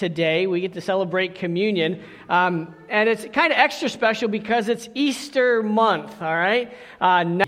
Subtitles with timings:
[0.00, 0.46] today.
[0.46, 2.02] We get to celebrate communion.
[2.28, 6.72] Um, and it's kind of extra special because it's Easter month, all right?
[7.00, 7.44] Uh,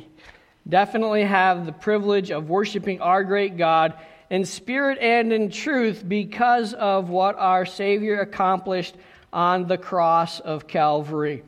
[0.69, 3.95] definitely have the privilege of worshiping our great God
[4.29, 8.95] in spirit and in truth because of what our Savior accomplished
[9.33, 11.43] on the cross of Calvary.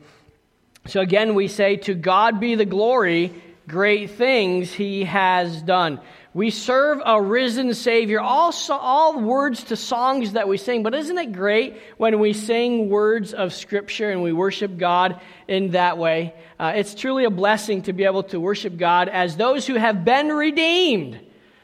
[0.87, 3.31] So again, we say, To God be the glory,
[3.67, 5.99] great things he has done.
[6.35, 8.19] We serve a risen Savior.
[8.19, 12.89] All, all words to songs that we sing, but isn't it great when we sing
[12.89, 16.33] words of Scripture and we worship God in that way?
[16.59, 20.03] Uh, it's truly a blessing to be able to worship God as those who have
[20.03, 21.21] been redeemed.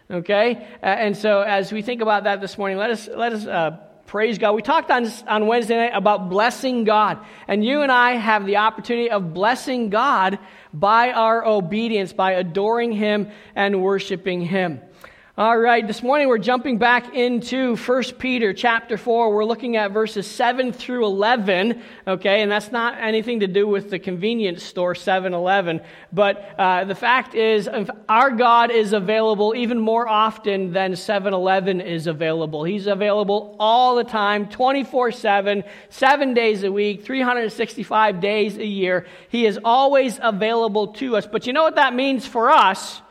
[0.10, 0.66] Okay?
[0.82, 3.78] Uh, and so as we think about that this morning, let us, let us uh,
[4.12, 4.56] praise God.
[4.56, 7.20] We talked on, on Wednesday night about blessing God.
[7.48, 10.38] And you and I have the opportunity of blessing God
[10.74, 14.82] by our obedience, by adoring Him and worshiping Him.
[15.42, 19.34] All right, this morning we're jumping back into 1 Peter chapter 4.
[19.34, 22.44] We're looking at verses 7 through 11, okay?
[22.44, 25.82] And that's not anything to do with the convenience store 7 Eleven.
[26.14, 27.68] But uh, the fact is,
[28.08, 32.64] our God is available even more often than 7 Eleven is available.
[32.64, 39.08] He's available all the time, 24 7, seven days a week, 365 days a year.
[39.30, 41.26] He is always available to us.
[41.26, 43.02] But you know what that means for us?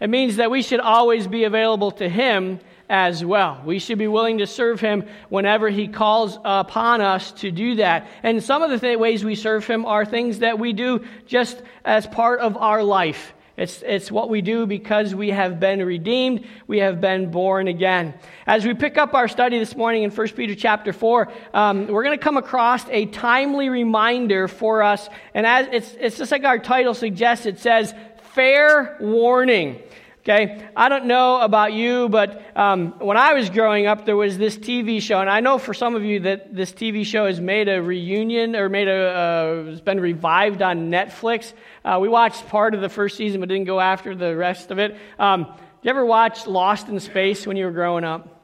[0.00, 3.62] It means that we should always be available to Him as well.
[3.64, 8.08] We should be willing to serve Him whenever He calls upon us to do that.
[8.22, 11.62] And some of the th- ways we serve Him are things that we do just
[11.84, 13.34] as part of our life.
[13.60, 16.46] It's, it's what we do because we have been redeemed.
[16.66, 18.14] We have been born again.
[18.46, 22.02] As we pick up our study this morning in 1 Peter chapter 4, um, we're
[22.02, 25.10] going to come across a timely reminder for us.
[25.34, 27.94] And as it's, it's just like our title suggests, it says,
[28.34, 29.82] fair warning.
[30.20, 34.36] Okay, I don't know about you, but um, when I was growing up, there was
[34.36, 37.40] this TV show, and I know for some of you that this TV show has
[37.40, 41.54] made a reunion or made a uh, has been revived on Netflix.
[41.84, 44.78] Uh, we watched part of the first season, but didn't go after the rest of
[44.78, 44.94] it.
[45.18, 45.54] Um, did
[45.84, 48.42] you ever watch Lost in Space when you were growing up?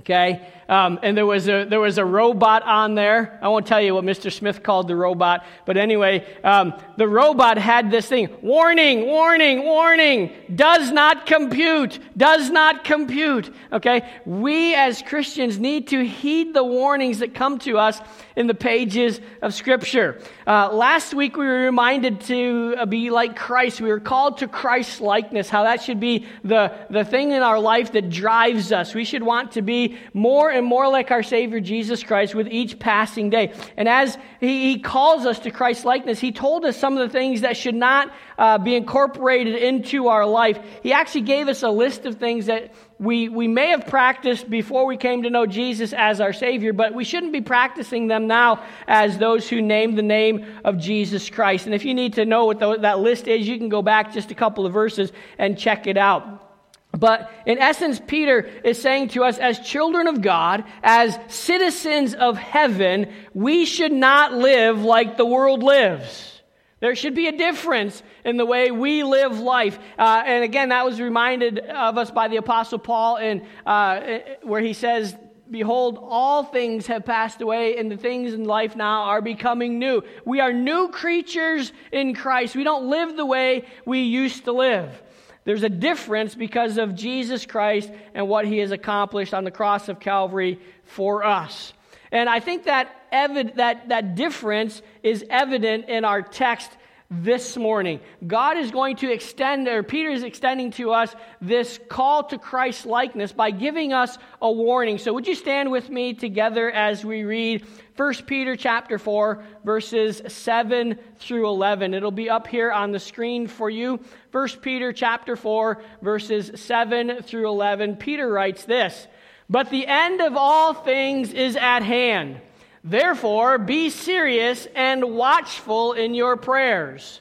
[0.00, 3.40] Okay, um, and there was a there was a robot on there.
[3.42, 4.32] I won't tell you what Mr.
[4.32, 10.32] Smith called the robot, but anyway, um, the robot had this thing: warning, warning, warning.
[10.54, 11.98] Does not compute.
[12.16, 13.52] Does not compute.
[13.72, 18.00] Okay, we as Christians need to heed the warnings that come to us
[18.36, 20.20] in the pages of Scripture.
[20.46, 23.80] Uh, last week we were reminded to uh, be like Christ.
[23.80, 25.48] We were called to Christ likeness.
[25.48, 28.94] How that should be the the thing in our life that drives us.
[28.94, 32.78] We should want to be more and more like our Savior Jesus Christ with each
[32.78, 33.54] passing day.
[33.78, 37.12] And as He, he calls us to Christ likeness, He told us some of the
[37.12, 40.58] things that should not uh, be incorporated into our life.
[40.82, 44.84] He actually gave us a list of things that we, we may have practiced before
[44.84, 48.62] we came to know Jesus as our Savior, but we shouldn't be practicing them now
[48.86, 51.64] as those who name the name of Jesus Christ.
[51.64, 54.12] And if you need to know what the, that list is, you can go back
[54.12, 56.49] just a couple of verses and check it out.
[56.92, 62.36] But in essence, Peter is saying to us, as children of God, as citizens of
[62.36, 66.42] heaven, we should not live like the world lives.
[66.80, 69.78] There should be a difference in the way we live life.
[69.98, 74.62] Uh, and again, that was reminded of us by the Apostle Paul, in, uh, where
[74.62, 75.14] he says,
[75.50, 80.02] Behold, all things have passed away, and the things in life now are becoming new.
[80.24, 82.54] We are new creatures in Christ.
[82.54, 85.02] We don't live the way we used to live.
[85.44, 89.88] There's a difference because of Jesus Christ and what he has accomplished on the cross
[89.88, 91.72] of Calvary for us.
[92.12, 96.70] And I think that, evid- that, that difference is evident in our text
[97.10, 97.98] this morning.
[98.24, 102.86] God is going to extend, or Peter is extending to us this call to Christ
[102.86, 104.96] likeness by giving us a warning.
[104.96, 107.66] So would you stand with me together as we read
[107.96, 111.94] 1 Peter chapter 4, verses 7 through 11.
[111.94, 113.98] It'll be up here on the screen for you.
[114.30, 117.96] 1 Peter chapter 4, verses 7 through 11.
[117.96, 119.08] Peter writes this,
[119.48, 122.40] But the end of all things is at hand.
[122.82, 127.20] Therefore, be serious and watchful in your prayers.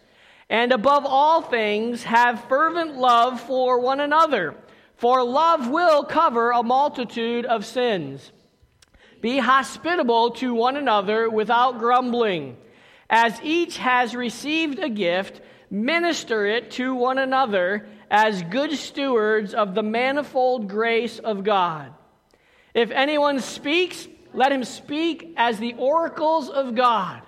[0.49, 4.55] And above all things, have fervent love for one another,
[4.95, 8.31] for love will cover a multitude of sins.
[9.21, 12.57] Be hospitable to one another without grumbling.
[13.09, 19.75] As each has received a gift, minister it to one another as good stewards of
[19.75, 21.93] the manifold grace of God.
[22.73, 27.21] If anyone speaks, let him speak as the oracles of God.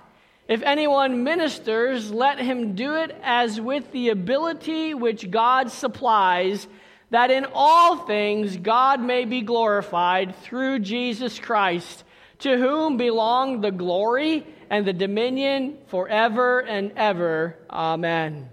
[0.47, 6.67] If anyone ministers, let him do it as with the ability which God supplies,
[7.09, 12.03] that in all things God may be glorified through Jesus Christ.
[12.41, 17.55] to whom belong the glory and the dominion forever and ever.
[17.69, 18.49] Amen.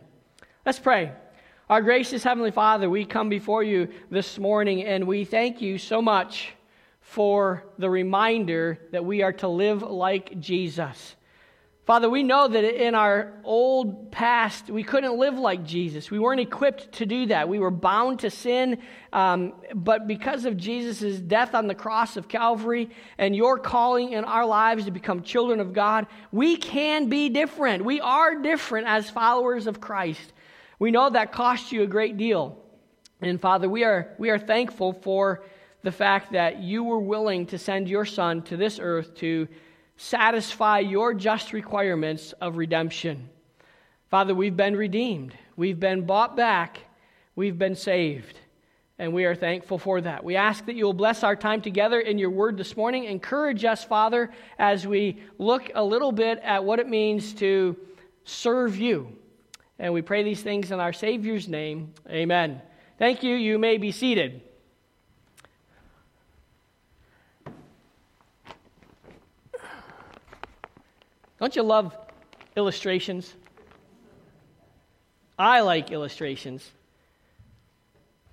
[0.64, 1.12] Let's pray.
[1.70, 6.02] Our gracious Heavenly Father, we come before you this morning and we thank you so
[6.02, 6.52] much
[7.08, 11.16] for the reminder that we are to live like Jesus.
[11.86, 16.10] Father, we know that in our old past, we couldn't live like Jesus.
[16.10, 17.48] We weren't equipped to do that.
[17.48, 18.82] We were bound to sin.
[19.10, 24.24] Um, but because of Jesus' death on the cross of Calvary and your calling in
[24.24, 27.86] our lives to become children of God, we can be different.
[27.86, 30.34] We are different as followers of Christ.
[30.78, 32.62] We know that cost you a great deal.
[33.22, 35.42] And Father, we are, we are thankful for
[35.82, 39.48] the fact that you were willing to send your Son to this earth to
[39.96, 43.28] satisfy your just requirements of redemption.
[44.10, 46.78] Father, we've been redeemed, we've been bought back,
[47.36, 48.40] we've been saved.
[49.00, 50.24] And we are thankful for that.
[50.24, 53.04] We ask that you will bless our time together in your word this morning.
[53.04, 57.76] Encourage us, Father, as we look a little bit at what it means to
[58.24, 59.16] serve you.
[59.78, 61.94] And we pray these things in our Savior's name.
[62.10, 62.60] Amen.
[62.98, 63.36] Thank you.
[63.36, 64.42] You may be seated.
[71.38, 71.96] Don't you love
[72.56, 73.32] illustrations?
[75.38, 76.68] I like illustrations.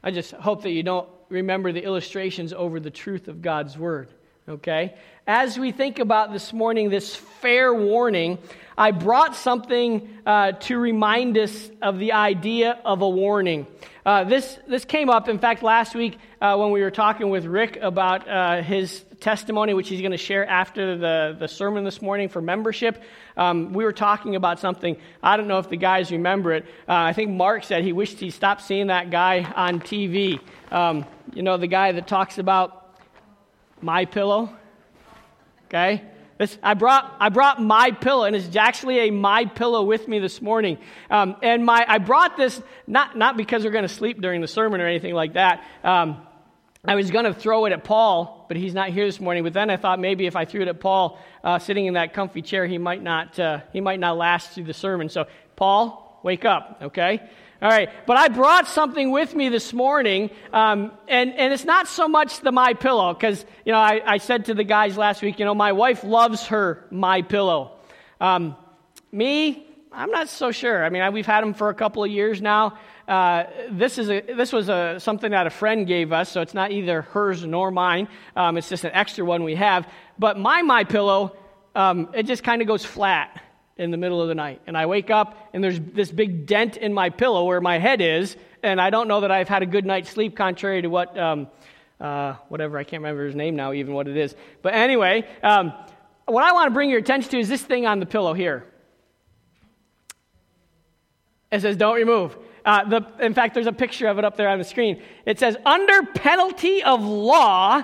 [0.04, 4.10] I just hope that you don't remember the illustrations over the truth of God's Word.
[4.48, 4.96] Okay?
[5.28, 8.38] As we think about this morning, this fair warning,
[8.78, 13.66] I brought something uh, to remind us of the idea of a warning.
[14.06, 17.46] Uh, this, this came up, in fact, last week uh, when we were talking with
[17.46, 22.04] Rick about uh, his testimony, which he's going to share after the, the sermon this
[22.04, 23.02] morning for membership.
[23.36, 24.96] Um, we were talking about something.
[25.24, 26.66] I don't know if the guys remember it.
[26.88, 30.40] Uh, I think Mark said he wished he stopped seeing that guy on TV.
[30.72, 33.00] Um, you know, the guy that talks about
[33.82, 34.56] my pillow.
[35.66, 36.04] Okay?
[36.38, 40.20] This, I, brought, I brought my pillow, and it's actually a my pillow with me
[40.20, 40.78] this morning.
[41.10, 44.48] Um, and my, I brought this not, not because we're going to sleep during the
[44.48, 45.66] sermon or anything like that.
[45.82, 46.22] Um,
[46.88, 49.44] I was going to throw it at Paul, but he's not here this morning.
[49.44, 52.14] But then I thought maybe if I threw it at Paul, uh, sitting in that
[52.14, 55.10] comfy chair, he might not uh, he might not last through the sermon.
[55.10, 55.26] So,
[55.56, 57.28] Paul, wake up, okay?
[57.62, 61.88] All right, but I brought something with me this morning, um, and, and it's not
[61.88, 65.22] so much the My Pillow, because, you know, I, I said to the guys last
[65.22, 67.78] week, you know, my wife loves her My Pillow.
[68.20, 68.58] Um,
[69.10, 70.84] me, I'm not so sure.
[70.84, 72.78] I mean, I, we've had them for a couple of years now.
[73.08, 76.54] Uh, this, is a, this was a, something that a friend gave us, so it's
[76.54, 78.10] not either hers nor mine.
[78.36, 79.88] Um, it's just an extra one we have.
[80.20, 81.38] But my My Pillow,
[81.74, 83.42] um, it just kind of goes flat
[83.78, 84.62] in the middle of the night.
[84.68, 88.02] And I wake up and there's this big dent in my pillow where my head
[88.02, 91.18] is, and I don't know that I've had a good night's sleep, contrary to what,
[91.18, 91.48] um,
[92.00, 94.36] uh, whatever, I can't remember his name now, even what it is.
[94.62, 95.74] But anyway, um,
[96.26, 98.66] what I want to bring your attention to is this thing on the pillow here.
[101.52, 102.38] It says, don't remove.
[102.66, 105.02] Uh, the, in fact, there's a picture of it up there on the screen.
[105.26, 107.84] It says, under penalty of law,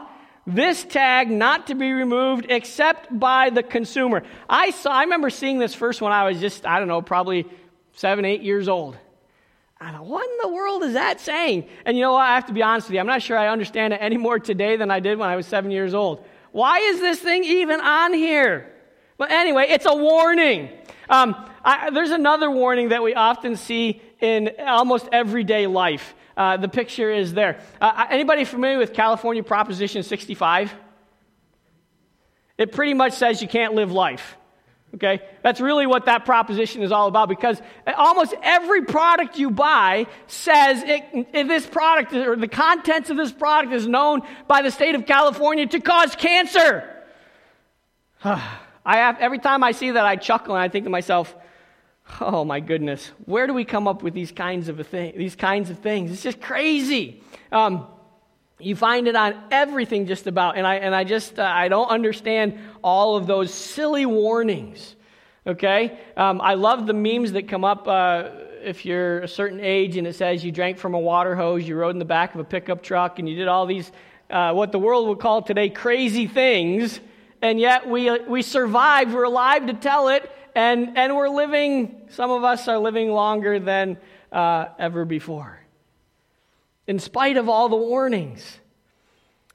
[0.55, 4.23] this tag not to be removed except by the consumer.
[4.49, 7.45] I saw, I remember seeing this first when I was just, I don't know, probably
[7.93, 8.97] seven, eight years old.
[9.79, 11.67] I thought, what in the world is that saying?
[11.85, 12.21] And you know what?
[12.21, 12.99] I have to be honest with you.
[12.99, 15.47] I'm not sure I understand it any more today than I did when I was
[15.47, 16.23] seven years old.
[16.51, 18.71] Why is this thing even on here?
[19.17, 20.69] But anyway, it's a warning.
[21.09, 26.13] Um, I, there's another warning that we often see in almost everyday life.
[26.35, 27.59] Uh, the picture is there.
[27.79, 30.73] Uh, uh, anybody familiar with California Proposition 65?
[32.57, 34.37] It pretty much says you can't live life.
[34.95, 35.21] Okay?
[35.41, 37.61] That's really what that proposition is all about because
[37.97, 43.73] almost every product you buy says it, this product or the contents of this product
[43.73, 46.87] is known by the state of California to cause cancer.
[48.23, 51.35] I have, every time I see that, I chuckle and I think to myself,
[52.19, 55.69] Oh my goodness, where do we come up with these kinds of thing, these kinds
[55.69, 56.11] of things?
[56.11, 57.23] It's just crazy.
[57.51, 57.87] Um,
[58.59, 61.87] you find it on everything just about, and I and I just uh, I don't
[61.87, 64.95] understand all of those silly warnings.
[65.47, 67.87] Okay, um, I love the memes that come up.
[67.87, 68.29] Uh,
[68.63, 71.75] if you're a certain age and it says you drank from a water hose, you
[71.75, 73.91] rode in the back of a pickup truck, and you did all these
[74.29, 76.99] uh, what the world would call today crazy things,
[77.41, 79.13] and yet we we survived.
[79.13, 83.59] We're alive to tell it and, and we're living, some of us are living longer
[83.59, 83.97] than
[84.31, 85.59] uh, ever before,
[86.87, 88.59] in spite of all the warnings.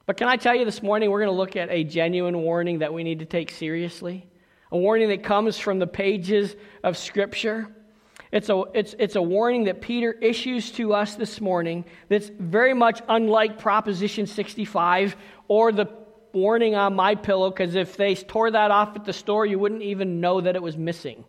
[0.07, 2.79] But can I tell you this morning, we're going to look at a genuine warning
[2.79, 4.27] that we need to take seriously,
[4.71, 7.69] a warning that comes from the pages of Scripture.
[8.33, 12.75] It's a, it's, it's a warning that Peter issues to us this morning that's very
[12.75, 15.17] much unlike Proposition 65
[15.49, 15.87] or the
[16.37, 19.83] warning on my pillow because if they tore that off at the store, you wouldn't
[19.83, 21.25] even know that it was missing.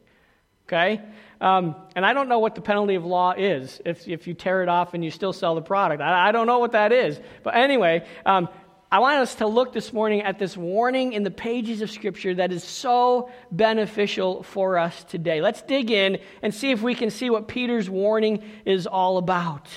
[0.68, 1.02] Okay?
[1.40, 4.64] Um, and I don't know what the penalty of law is if, if you tear
[4.64, 6.02] it off and you still sell the product.
[6.02, 7.20] I, I don't know what that is.
[7.44, 8.50] But anyway, um,
[8.92, 12.36] I want us to look this morning at this warning in the pages of Scripture
[12.36, 15.42] that is so beneficial for us today.
[15.42, 19.68] Let's dig in and see if we can see what Peter's warning is all about.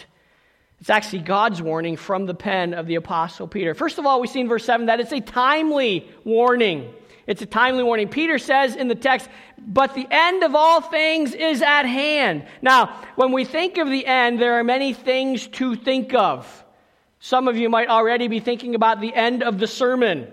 [0.81, 3.75] It's actually God's warning from the pen of the Apostle Peter.
[3.75, 6.95] First of all, we see in verse 7 that it's a timely warning.
[7.27, 8.09] It's a timely warning.
[8.09, 12.47] Peter says in the text, but the end of all things is at hand.
[12.63, 16.65] Now, when we think of the end, there are many things to think of.
[17.19, 20.33] Some of you might already be thinking about the end of the sermon.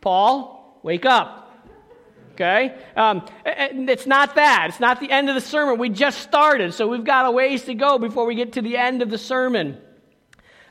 [0.00, 1.47] Paul, wake up.
[2.38, 2.72] Okay?
[2.94, 4.66] Um, it's not that.
[4.68, 5.76] It's not the end of the sermon.
[5.76, 8.76] We just started, so we've got a ways to go before we get to the
[8.76, 9.76] end of the sermon.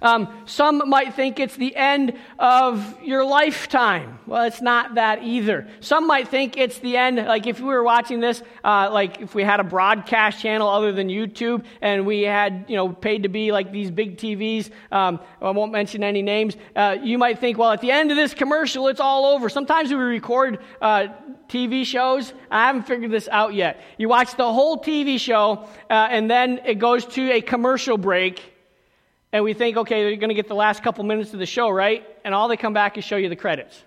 [0.02, 4.20] Um, some might think it's the end of your lifetime.
[4.28, 5.68] Well, it's not that either.
[5.80, 9.34] Some might think it's the end, like if we were watching this, uh, like if
[9.34, 13.30] we had a broadcast channel other than YouTube and we had, you know, paid to
[13.30, 17.58] be like these big TVs, um, I won't mention any names, uh, you might think,
[17.58, 19.50] well, at the end of this commercial, it's all over.
[19.50, 21.08] Sometimes we record uh,
[21.50, 22.34] TV shows.
[22.52, 23.82] I haven't figured this out yet.
[23.98, 28.57] You watch the whole TV show uh, and then it goes to a commercial break
[29.38, 31.70] and we think, okay, they're going to get the last couple minutes of the show,
[31.70, 32.04] right?
[32.26, 33.80] And all they come back is show you the credits.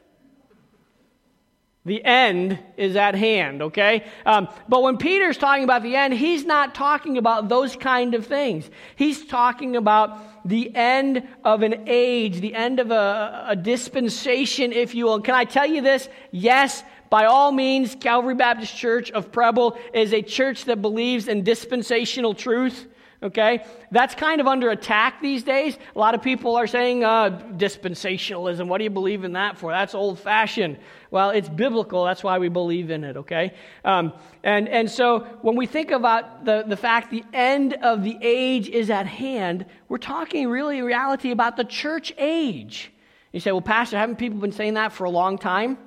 [1.85, 4.05] The end is at hand, okay?
[4.25, 8.27] Um, but when Peter's talking about the end, he's not talking about those kind of
[8.27, 8.71] things.
[8.95, 14.95] He's talking about the end of an age, the end of a, a dispensation, if
[14.95, 15.21] you will.
[15.21, 16.09] Can I tell you this?
[16.31, 21.43] Yes, by all means, Calvary Baptist Church of Preble is a church that believes in
[21.43, 22.87] dispensational truth
[23.23, 23.65] okay?
[23.91, 25.79] That's kind of under attack these days.
[25.95, 28.67] A lot of people are saying uh, dispensationalism.
[28.67, 29.73] What do you believe in that for?
[29.73, 30.79] That's old fashioned.
[31.11, 32.05] Well, it's biblical.
[32.05, 33.55] That's why we believe in it, okay?
[33.85, 34.13] Um,
[34.43, 38.69] and, and so when we think about the, the fact the end of the age
[38.69, 42.93] is at hand, we're talking really reality about the church age.
[43.33, 45.79] You say, well, Pastor, haven't people been saying that for a long time?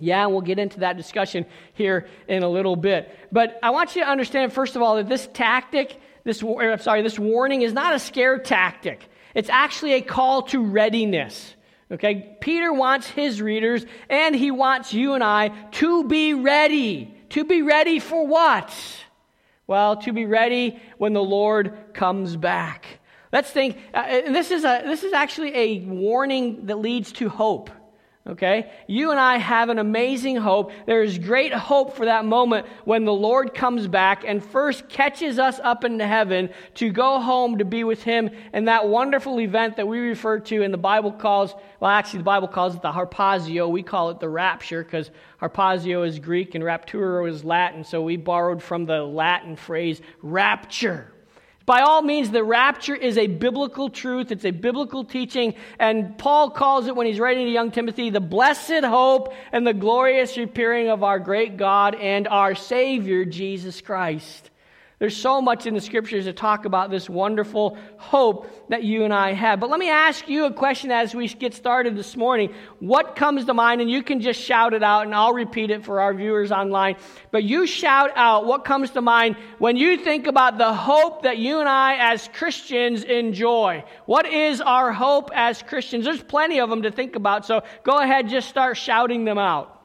[0.00, 3.16] Yeah, we'll get into that discussion here in a little bit.
[3.30, 7.02] But I want you to understand, first of all, that this tactic this, I'm sorry,
[7.02, 9.08] this warning is not a scare tactic.
[9.34, 11.54] It's actually a call to readiness.
[11.90, 12.36] Okay?
[12.40, 17.14] Peter wants his readers and he wants you and I to be ready.
[17.30, 18.74] To be ready for what?
[19.66, 22.86] Well, to be ready when the Lord comes back.
[23.32, 27.70] Let's think, uh, this, is a, this is actually a warning that leads to hope.
[28.26, 28.70] Okay?
[28.86, 30.72] You and I have an amazing hope.
[30.86, 35.38] There is great hope for that moment when the Lord comes back and first catches
[35.38, 39.76] us up into heaven to go home to be with Him in that wonderful event
[39.76, 42.92] that we refer to and the Bible calls, well, actually, the Bible calls it the
[42.92, 43.70] harpazo.
[43.70, 45.10] We call it the rapture because
[45.42, 47.84] harpazo is Greek and rapturo is Latin.
[47.84, 51.13] So we borrowed from the Latin phrase rapture.
[51.66, 54.30] By all means, the rapture is a biblical truth.
[54.30, 55.54] It's a biblical teaching.
[55.78, 59.72] And Paul calls it, when he's writing to young Timothy, the blessed hope and the
[59.72, 64.50] glorious appearing of our great God and our Savior, Jesus Christ.
[65.00, 69.12] There's so much in the scriptures to talk about this wonderful hope that you and
[69.12, 69.58] I have.
[69.58, 72.54] But let me ask you a question as we get started this morning.
[72.78, 73.80] What comes to mind?
[73.80, 76.96] And you can just shout it out, and I'll repeat it for our viewers online.
[77.32, 81.38] But you shout out what comes to mind when you think about the hope that
[81.38, 83.84] you and I as Christians enjoy.
[84.06, 86.04] What is our hope as Christians?
[86.04, 89.82] There's plenty of them to think about, so go ahead, just start shouting them out.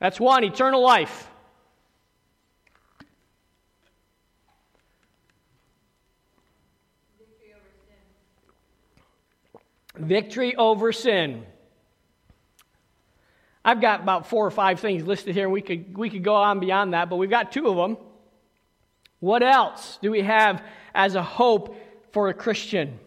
[0.00, 1.30] That's one, eternal life.
[9.96, 11.44] Victory over sin.
[13.64, 16.34] I've got about four or five things listed here, and we could, we could go
[16.34, 17.96] on beyond that, but we've got two of them.
[19.20, 20.62] What else do we have
[20.94, 21.76] as a hope
[22.12, 22.98] for a Christian?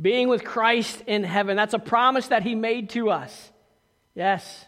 [0.00, 1.56] Being with Christ in heaven.
[1.56, 3.50] That's a promise that He made to us.
[4.14, 4.67] Yes.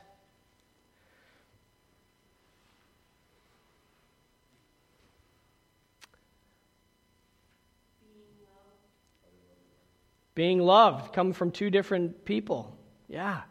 [10.35, 12.77] Being loved come from two different people.
[13.09, 13.43] Yeah.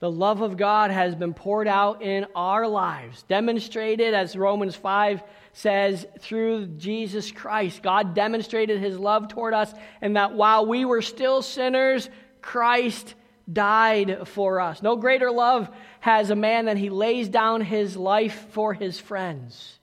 [0.00, 5.22] The love of God has been poured out in our lives, demonstrated, as Romans 5
[5.52, 7.82] says, through Jesus Christ.
[7.82, 12.08] God demonstrated his love toward us, and that while we were still sinners,
[12.40, 13.14] Christ
[13.52, 14.82] died for us.
[14.82, 15.68] No greater love
[15.98, 19.80] has a man than he lays down his life for his friends.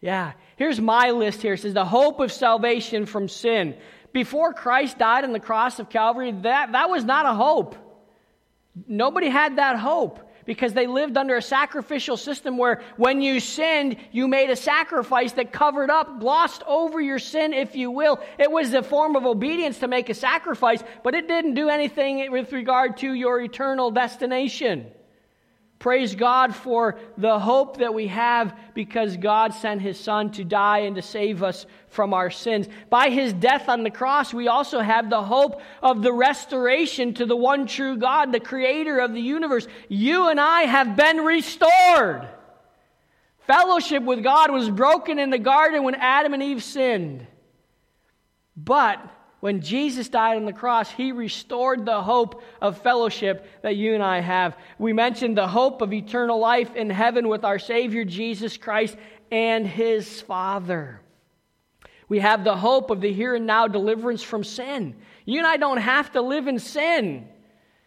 [0.00, 1.52] Yeah, Here's my list here.
[1.52, 3.76] It says the hope of salvation from sin.
[4.12, 7.76] Before Christ died on the cross of Calvary, that, that was not a hope.
[8.86, 13.96] Nobody had that hope because they lived under a sacrificial system where when you sinned,
[14.12, 18.18] you made a sacrifice that covered up, glossed over your sin, if you will.
[18.38, 22.32] It was a form of obedience to make a sacrifice, but it didn't do anything
[22.32, 24.86] with regard to your eternal destination.
[25.78, 30.78] Praise God for the hope that we have because God sent his Son to die
[30.78, 32.68] and to save us from our sins.
[32.90, 37.26] By his death on the cross, we also have the hope of the restoration to
[37.26, 39.66] the one true God, the creator of the universe.
[39.88, 42.28] You and I have been restored.
[43.46, 47.26] Fellowship with God was broken in the garden when Adam and Eve sinned.
[48.56, 49.00] But
[49.40, 54.02] when Jesus died on the cross, he restored the hope of fellowship that you and
[54.02, 54.56] I have.
[54.78, 58.96] We mentioned the hope of eternal life in heaven with our Savior Jesus Christ
[59.30, 61.00] and his Father.
[62.08, 64.96] We have the hope of the here and now deliverance from sin.
[65.24, 67.28] You and I don't have to live in sin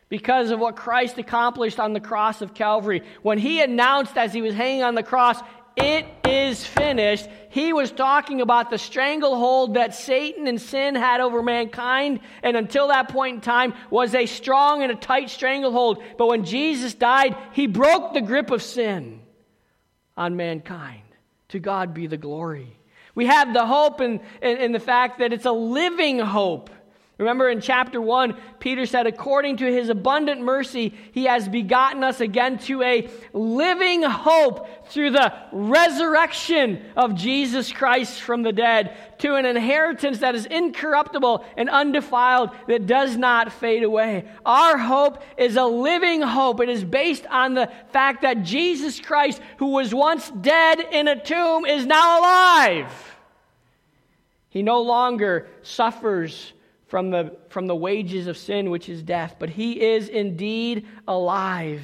[0.09, 3.01] because of what Christ accomplished on the cross of Calvary.
[3.23, 5.41] When he announced as he was hanging on the cross,
[5.75, 7.27] it is finished.
[7.49, 12.89] He was talking about the stranglehold that Satan and sin had over mankind, and until
[12.89, 16.03] that point in time was a strong and a tight stranglehold.
[16.17, 19.21] But when Jesus died, he broke the grip of sin
[20.17, 21.03] on mankind.
[21.49, 22.77] To God be the glory.
[23.15, 26.69] We have the hope in, in, in the fact that it's a living hope.
[27.21, 32.19] Remember in chapter 1, Peter said, According to his abundant mercy, he has begotten us
[32.19, 39.35] again to a living hope through the resurrection of Jesus Christ from the dead, to
[39.35, 44.25] an inheritance that is incorruptible and undefiled, that does not fade away.
[44.43, 46.59] Our hope is a living hope.
[46.59, 51.23] It is based on the fact that Jesus Christ, who was once dead in a
[51.23, 52.91] tomb, is now alive.
[54.49, 56.53] He no longer suffers
[56.91, 61.81] from the, from the wages of sin, which is death, but he is indeed alive.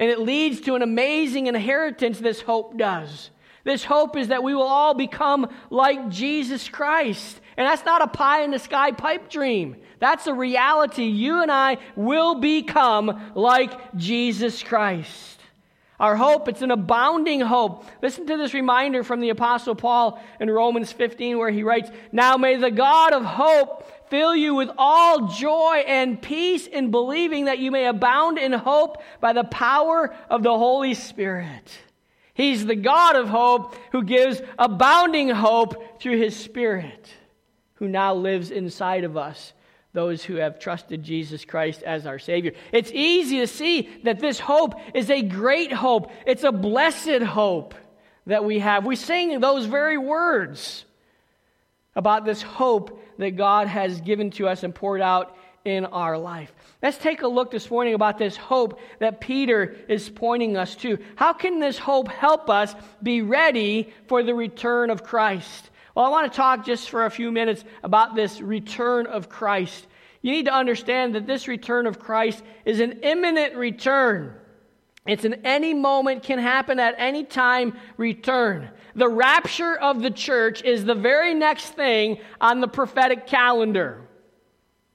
[0.00, 3.30] And it leads to an amazing inheritance, this hope does.
[3.62, 7.40] This hope is that we will all become like Jesus Christ.
[7.56, 9.76] And that's not a pie in the sky pipe dream.
[10.00, 11.04] That's a reality.
[11.04, 15.38] You and I will become like Jesus Christ.
[16.00, 17.84] Our hope, it's an abounding hope.
[18.02, 22.36] Listen to this reminder from the Apostle Paul in Romans 15, where he writes, Now
[22.36, 27.60] may the God of hope fill you with all joy and peace in believing that
[27.60, 31.70] you may abound in hope by the power of the Holy Spirit.
[32.34, 37.10] He's the God of hope who gives abounding hope through his Spirit,
[37.74, 39.52] who now lives inside of us,
[39.92, 42.52] those who have trusted Jesus Christ as our Savior.
[42.72, 47.74] It's easy to see that this hope is a great hope, it's a blessed hope
[48.26, 48.86] that we have.
[48.86, 50.84] We sing those very words
[51.94, 56.52] about this hope that God has given to us and poured out in our life.
[56.82, 60.98] Let's take a look this morning about this hope that Peter is pointing us to.
[61.16, 65.70] How can this hope help us be ready for the return of Christ?
[65.94, 69.86] Well, I want to talk just for a few minutes about this return of Christ.
[70.22, 74.34] You need to understand that this return of Christ is an imminent return.
[75.06, 78.70] It's an any moment, can happen at any time return.
[78.94, 84.00] The rapture of the church is the very next thing on the prophetic calendar.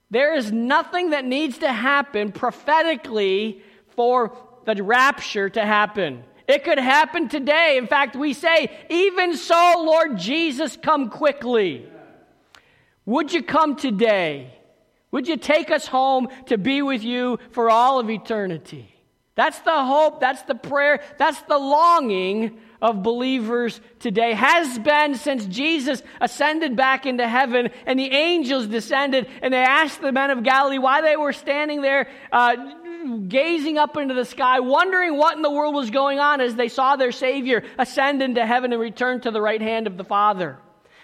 [0.09, 3.61] There is nothing that needs to happen prophetically
[3.95, 6.23] for the rapture to happen.
[6.47, 7.77] It could happen today.
[7.77, 11.89] In fact, we say, even so, Lord Jesus, come quickly.
[13.05, 14.53] Would you come today?
[15.11, 18.93] Would you take us home to be with you for all of eternity?
[19.35, 24.33] That's the hope, that's the prayer, that's the longing of believers today.
[24.33, 30.01] Has been since Jesus ascended back into heaven and the angels descended and they asked
[30.01, 32.55] the men of Galilee why they were standing there uh,
[33.27, 36.67] gazing up into the sky, wondering what in the world was going on as they
[36.67, 40.57] saw their Savior ascend into heaven and return to the right hand of the Father.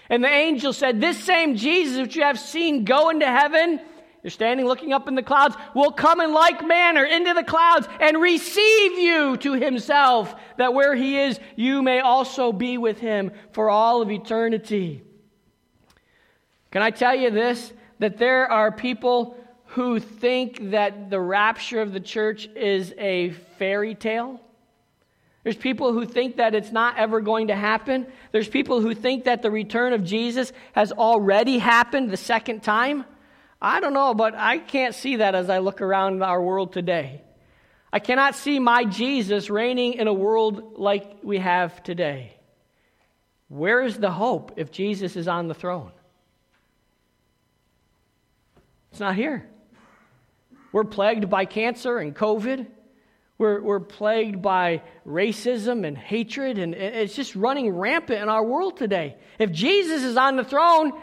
[0.09, 3.79] And the angel said, This same Jesus which you have seen go into heaven
[4.23, 7.87] you're standing looking up in the clouds, will come in like manner into the clouds
[7.99, 13.31] and receive you to himself, that where he is, you may also be with him
[13.51, 15.03] for all of eternity.
[16.71, 17.73] Can I tell you this?
[17.99, 23.93] That there are people who think that the rapture of the church is a fairy
[23.93, 24.39] tale.
[25.43, 28.07] There's people who think that it's not ever going to happen.
[28.31, 33.03] There's people who think that the return of Jesus has already happened the second time.
[33.63, 37.21] I don't know, but I can't see that as I look around our world today.
[37.93, 42.35] I cannot see my Jesus reigning in a world like we have today.
[43.47, 45.91] Where is the hope if Jesus is on the throne?
[48.91, 49.47] It's not here.
[50.73, 52.67] We're plagued by cancer and COVID.
[53.37, 58.75] We're, we're plagued by racism and hatred, and it's just running rampant in our world
[58.75, 59.15] today.
[59.39, 60.93] If Jesus is on the throne,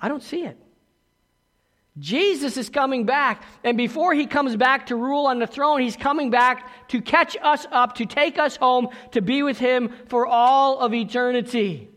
[0.00, 0.58] I don't see it.
[1.98, 5.96] Jesus is coming back, and before he comes back to rule on the throne, he's
[5.96, 10.26] coming back to catch us up, to take us home, to be with him for
[10.26, 11.88] all of eternity.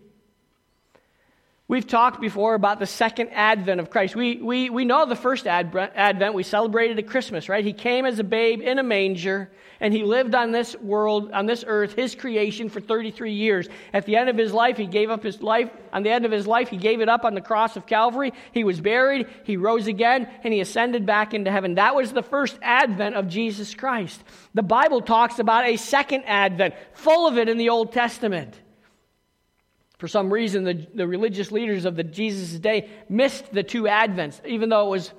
[1.69, 4.15] We've talked before about the second advent of Christ.
[4.15, 6.33] We, we, we know the first advent.
[6.33, 7.63] We celebrated at Christmas, right?
[7.63, 11.45] He came as a babe in a manger, and he lived on this world, on
[11.45, 13.69] this earth, his creation for 33 years.
[13.93, 15.69] At the end of his life, he gave up his life.
[15.93, 18.33] On the end of his life, he gave it up on the cross of Calvary.
[18.51, 21.75] He was buried, he rose again, and he ascended back into heaven.
[21.75, 24.23] That was the first advent of Jesus Christ.
[24.55, 28.59] The Bible talks about a second advent, full of it in the Old Testament.
[29.99, 34.43] For some reason, the, the religious leaders of the Jesus' day missed the two advents,
[34.45, 35.13] even though it was,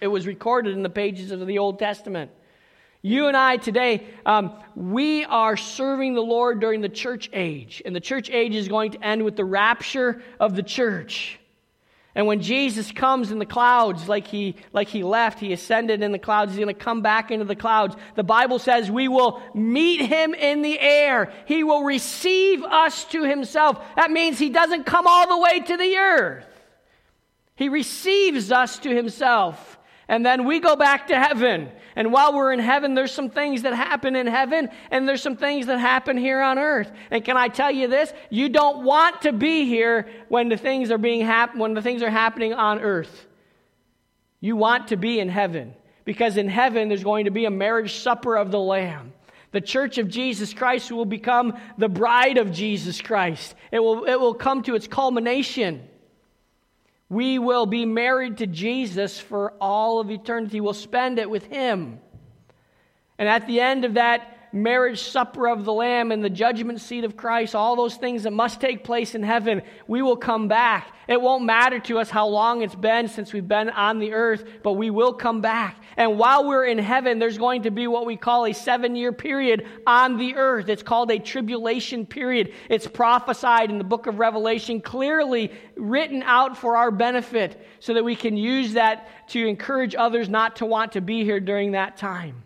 [0.00, 2.30] it was recorded in the pages of the Old Testament.
[3.02, 7.82] You and I today, um, we are serving the Lord during the church age.
[7.84, 11.39] And the church age is going to end with the rapture of the church.
[12.14, 16.10] And when Jesus comes in the clouds, like he, like he left, he ascended in
[16.10, 17.94] the clouds, he's going to come back into the clouds.
[18.16, 21.32] The Bible says we will meet him in the air.
[21.46, 23.80] He will receive us to himself.
[23.94, 26.46] That means he doesn't come all the way to the earth,
[27.54, 29.78] he receives us to himself.
[30.10, 31.70] And then we go back to heaven.
[31.94, 35.36] And while we're in heaven, there's some things that happen in heaven, and there's some
[35.36, 36.90] things that happen here on earth.
[37.12, 38.12] And can I tell you this?
[38.28, 42.02] You don't want to be here when the things are being hap- when the things
[42.02, 43.28] are happening on earth.
[44.40, 47.94] You want to be in heaven because in heaven there's going to be a marriage
[47.94, 49.12] supper of the Lamb.
[49.52, 53.54] The church of Jesus Christ will become the bride of Jesus Christ.
[53.70, 55.88] It will, it will come to its culmination.
[57.10, 60.60] We will be married to Jesus for all of eternity.
[60.60, 62.00] We'll spend it with Him.
[63.18, 67.04] And at the end of that marriage supper of the Lamb and the judgment seat
[67.04, 70.92] of Christ, all those things that must take place in heaven, we will come back.
[71.08, 74.44] It won't matter to us how long it's been since we've been on the earth,
[74.62, 75.76] but we will come back.
[75.96, 79.12] And while we're in heaven, there's going to be what we call a seven year
[79.12, 80.68] period on the earth.
[80.68, 82.52] It's called a tribulation period.
[82.68, 88.04] It's prophesied in the book of Revelation, clearly written out for our benefit so that
[88.04, 91.96] we can use that to encourage others not to want to be here during that
[91.96, 92.44] time.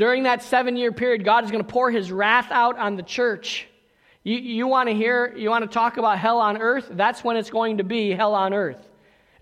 [0.00, 3.02] During that seven year period, God is going to pour his wrath out on the
[3.02, 3.68] church.
[4.22, 6.88] You, you want to hear, you want to talk about hell on earth?
[6.90, 8.88] That's when it's going to be hell on earth.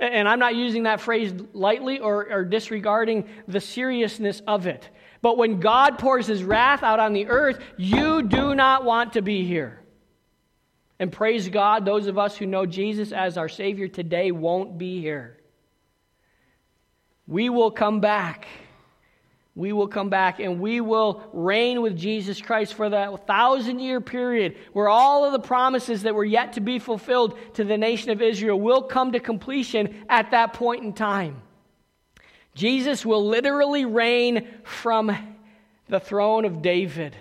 [0.00, 4.88] And I'm not using that phrase lightly or, or disregarding the seriousness of it.
[5.22, 9.22] But when God pours his wrath out on the earth, you do not want to
[9.22, 9.80] be here.
[10.98, 15.00] And praise God, those of us who know Jesus as our Savior today won't be
[15.00, 15.38] here.
[17.28, 18.48] We will come back
[19.58, 24.00] we will come back and we will reign with Jesus Christ for that thousand year
[24.00, 28.10] period where all of the promises that were yet to be fulfilled to the nation
[28.10, 31.42] of Israel will come to completion at that point in time.
[32.54, 35.10] Jesus will literally reign from
[35.88, 37.16] the throne of David.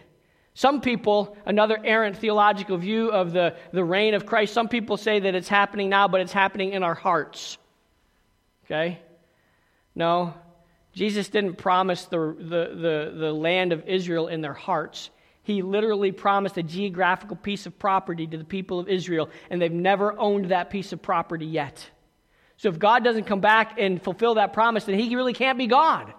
[0.54, 5.20] Some people, another errant theological view of the, the reign of Christ, some people say
[5.22, 7.58] that it's happening now, but it's happening in our hearts.
[8.66, 9.00] Okay?
[9.96, 10.36] No,
[10.98, 15.12] Jesus didn't promise the, the, the, the, land of Israel in their hearts.
[15.44, 19.72] He literally promised a geographical piece of property to the people of Israel, and they've
[19.72, 21.88] never owned that piece of property yet.
[22.58, 25.68] So if God doesn't come back and fulfill that promise, then he really can't be
[25.68, 26.12] God.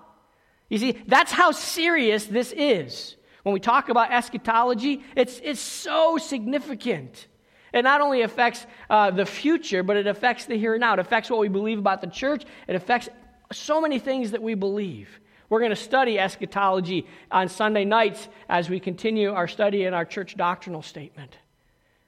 [0.71, 3.17] You see, that's how serious this is.
[3.43, 7.27] When we talk about eschatology, it's, it's so significant.
[7.75, 10.93] It not only affects uh, the future, but it affects the here and now.
[10.93, 12.45] It affects what we believe about the church.
[12.69, 13.09] It affects
[13.53, 15.21] so many things that we believe.
[15.49, 20.05] We're going to study eschatology on Sunday nights as we continue our study in our
[20.05, 21.37] church doctrinal statement.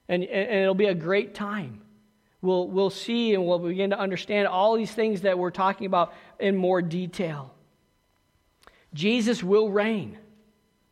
[0.09, 1.81] And, and it'll be a great time.
[2.42, 6.12] We'll, we'll see and we'll begin to understand all these things that we're talking about
[6.38, 7.55] in more detail.
[8.92, 10.18] Jesus will reign.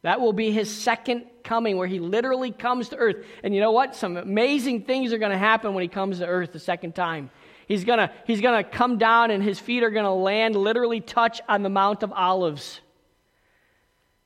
[0.02, 3.24] That will be his second coming, where he literally comes to earth.
[3.42, 3.96] And you know what?
[3.96, 7.30] Some amazing things are going to happen when he comes to earth the second time.
[7.68, 11.42] He's going he's gonna come down and his feet are going to land, literally touch
[11.46, 12.80] on the Mount of Olives.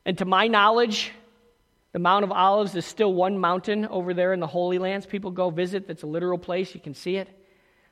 [0.06, 1.10] And to my knowledge,
[1.90, 5.06] the Mount of Olives is still one mountain over there in the Holy Lands.
[5.06, 5.88] People go visit.
[5.88, 6.72] That's a literal place.
[6.72, 7.28] You can see it.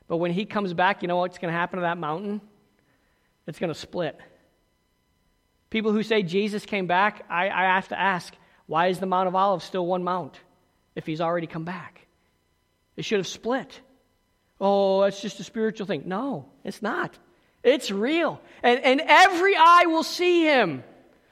[0.07, 2.39] But when he comes back, you know what's going to happen to that mountain?
[3.45, 4.17] It's going to split.
[5.69, 8.33] People who say Jesus came back, I, I have to ask,
[8.67, 10.39] Why is the Mount of Olives still one mount
[10.95, 12.07] if he's already come back?
[12.95, 13.81] It should have split.
[14.63, 16.03] Oh, that's just a spiritual thing.
[16.05, 17.17] No, it's not.
[17.63, 18.39] It's real.
[18.61, 20.83] And, and every eye will see him.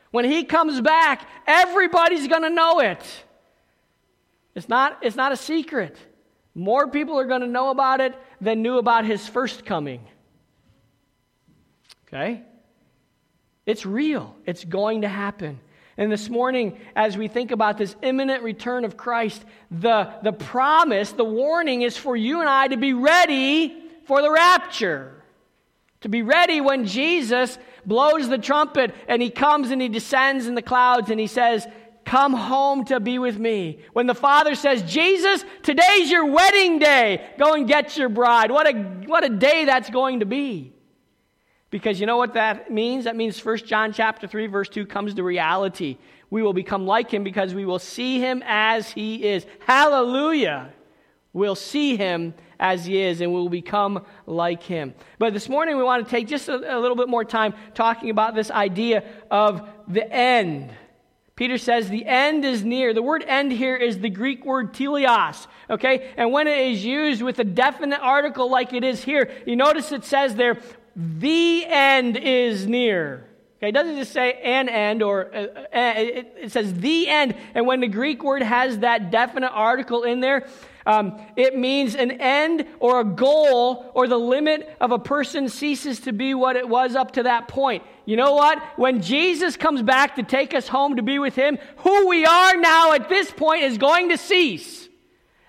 [0.09, 3.03] When he comes back, everybody's going to know it.
[4.55, 5.95] It's not, it's not a secret.
[6.55, 10.01] More people are going to know about it than knew about his first coming.
[12.07, 12.41] Okay?
[13.67, 15.59] It's real, it's going to happen.
[15.99, 21.11] And this morning, as we think about this imminent return of Christ, the, the promise,
[21.11, 25.21] the warning is for you and I to be ready for the rapture.
[26.01, 30.55] To be ready when Jesus blows the trumpet and he comes and he descends in
[30.55, 31.67] the clouds and he says,
[32.05, 33.79] Come home to be with me.
[33.91, 37.29] When the Father says, Jesus, today's your wedding day.
[37.37, 38.51] Go and get your bride.
[38.51, 38.73] What a,
[39.05, 40.71] what a day that's going to be.
[41.69, 43.05] Because you know what that means?
[43.05, 45.97] That means 1 John chapter 3 verse 2 comes to reality.
[46.29, 49.45] We will become like him because we will see him as he is.
[49.65, 50.73] Hallelujah.
[51.31, 54.95] We'll see him as he is and we'll become like him.
[55.19, 58.09] But this morning we want to take just a, a little bit more time talking
[58.09, 60.71] about this idea of the end.
[61.39, 62.93] Peter says the end is near.
[62.93, 66.11] The word end here is the Greek word teleos, okay?
[66.17, 69.93] And when it is used with a definite article like it is here, you notice
[69.93, 70.57] it says there,
[70.95, 73.25] the end is near.
[73.57, 77.35] Okay, it doesn't just say an end or uh, uh, it, it, says the end.
[77.53, 80.47] And when the Greek word has that definite article in there,
[80.85, 85.99] um, it means an end or a goal or the limit of a person ceases
[86.01, 87.83] to be what it was up to that point.
[88.05, 88.59] You know what?
[88.77, 92.55] When Jesus comes back to take us home to be with Him, who we are
[92.55, 94.88] now at this point is going to cease.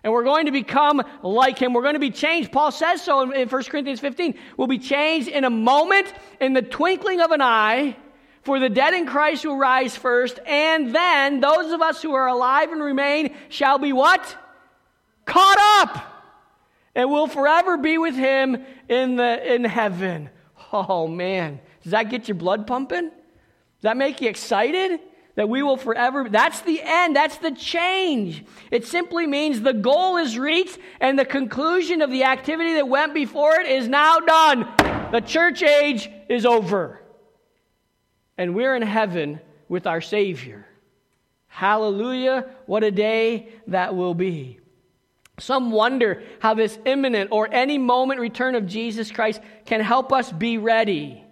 [0.03, 1.75] And we're going to become like him.
[1.75, 2.53] We're going to be changed.
[2.53, 4.35] Paul says so in 1 Corinthians 15.
[4.57, 7.97] We'll be changed in a moment, in the twinkling of an eye.
[8.43, 12.27] For the dead in Christ will rise first, and then those of us who are
[12.27, 14.37] alive and remain shall be what?
[15.27, 16.07] Caught up!
[16.95, 20.31] And will forever be with him in, the, in heaven.
[20.73, 21.61] Oh man.
[21.83, 23.11] Does that get your blood pumping?
[23.11, 25.01] Does that make you excited?
[25.40, 26.29] That we will forever.
[26.29, 27.16] That's the end.
[27.16, 28.44] That's the change.
[28.70, 33.14] It simply means the goal is reached and the conclusion of the activity that went
[33.14, 34.68] before it is now done.
[35.12, 37.00] The church age is over.
[38.37, 40.66] And we're in heaven with our Savior.
[41.46, 42.44] Hallelujah.
[42.66, 44.61] What a day that will be.
[45.38, 50.31] Some wonder how this imminent or any moment return of Jesus Christ can help us
[50.31, 51.24] be ready.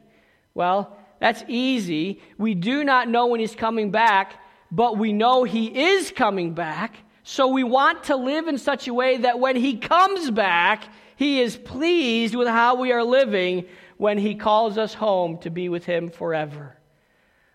[0.55, 2.21] Well, that's easy.
[2.37, 6.97] We do not know when he's coming back, but we know he is coming back.
[7.25, 10.85] So we want to live in such a way that when he comes back,
[11.17, 15.69] he is pleased with how we are living when he calls us home to be
[15.69, 16.77] with him forever.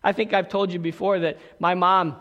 [0.03, 2.17] I think I've told you before that my mom,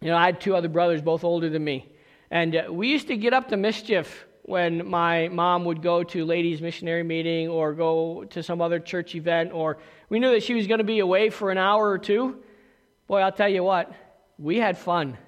[0.00, 1.90] you know, I had two other brothers, both older than me.
[2.30, 6.24] And uh, we used to get up to mischief when my mom would go to
[6.24, 9.76] ladies' missionary meeting or go to some other church event, or
[10.08, 12.42] we knew that she was going to be away for an hour or two.
[13.06, 13.92] Boy, I'll tell you what,
[14.38, 15.18] we had fun.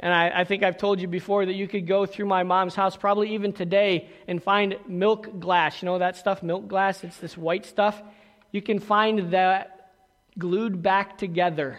[0.00, 2.74] And I, I, think I've told you before that you could go through my mom's
[2.74, 5.82] house, probably even today, and find milk glass.
[5.82, 7.04] You know that stuff, milk glass?
[7.04, 8.02] It's this white stuff.
[8.50, 9.92] You can find that
[10.36, 11.78] glued back together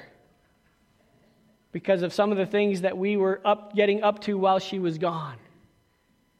[1.71, 4.79] because of some of the things that we were up, getting up to while she
[4.79, 5.37] was gone.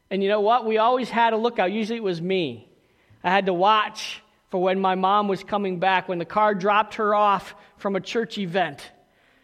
[0.09, 0.65] And you know what?
[0.65, 1.71] We always had a lookout.
[1.71, 2.69] Usually it was me.
[3.23, 6.95] I had to watch for when my mom was coming back, when the car dropped
[6.95, 8.91] her off from a church event.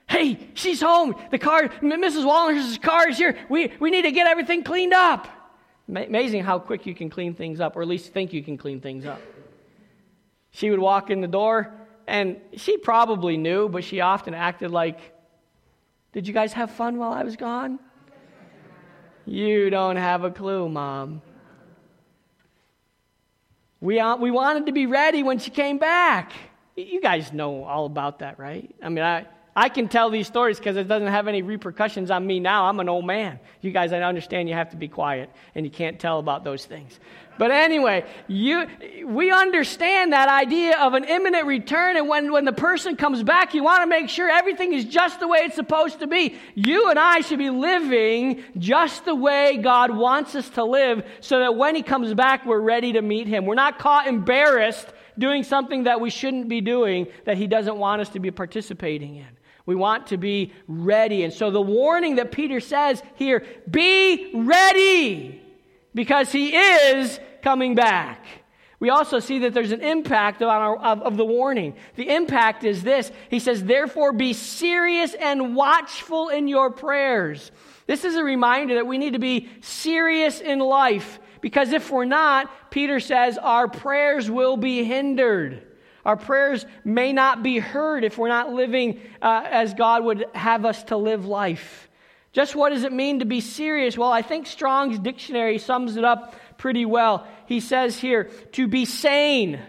[0.09, 1.15] Hey, she's home.
[1.31, 2.25] The car, Mrs.
[2.25, 3.37] Walner's car is here.
[3.49, 5.27] We, we need to get everything cleaned up.
[5.87, 8.81] Amazing how quick you can clean things up, or at least think you can clean
[8.81, 9.21] things up.
[10.51, 11.73] She would walk in the door,
[12.07, 14.99] and she probably knew, but she often acted like,
[16.17, 17.77] Did you guys have fun while I was gone?
[19.27, 21.21] You don't have a clue, Mom.
[23.79, 26.31] We, uh, we wanted to be ready when she came back.
[26.75, 28.73] You guys know all about that, right?
[28.81, 32.27] I mean, I, I can tell these stories because it doesn't have any repercussions on
[32.27, 32.67] me now.
[32.67, 33.39] I'm an old man.
[33.61, 36.63] You guys, I understand you have to be quiet and you can't tell about those
[36.63, 36.99] things.
[37.39, 38.67] But anyway, you,
[39.03, 43.55] we understand that idea of an imminent return, and when, when the person comes back,
[43.55, 46.35] you want to make sure everything is just the way it's supposed to be.
[46.53, 51.39] You and I should be living just the way God wants us to live so
[51.39, 53.47] that when He comes back, we're ready to meet Him.
[53.47, 58.01] We're not caught embarrassed doing something that we shouldn't be doing that He doesn't want
[58.01, 59.36] us to be participating in.
[59.67, 61.23] We want to be ready.
[61.23, 65.39] And so the warning that Peter says here be ready
[65.93, 68.25] because he is coming back.
[68.79, 71.75] We also see that there's an impact our, of, of the warning.
[71.95, 77.51] The impact is this He says, Therefore, be serious and watchful in your prayers.
[77.87, 82.05] This is a reminder that we need to be serious in life because if we're
[82.05, 85.66] not, Peter says, our prayers will be hindered.
[86.07, 90.63] Our prayers may not be heard if we're not living uh, as God would have
[90.63, 91.89] us to live life.
[92.31, 93.97] Just what does it mean to be serious?
[93.97, 97.27] Well, I think Strong's dictionary sums it up pretty well.
[97.45, 99.59] He says here to be sane,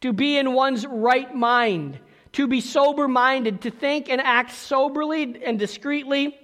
[0.00, 1.98] to be in one's right mind,
[2.34, 6.38] to be sober minded, to think and act soberly and discreetly,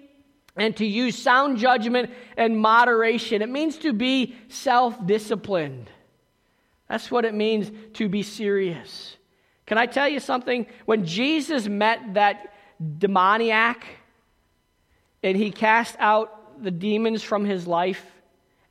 [0.57, 3.43] and to use sound judgment and moderation.
[3.43, 5.89] It means to be self disciplined.
[6.89, 9.17] That's what it means to be serious.
[9.71, 10.67] Can I tell you something?
[10.85, 12.53] When Jesus met that
[12.99, 13.87] demoniac
[15.23, 18.05] and he cast out the demons from his life,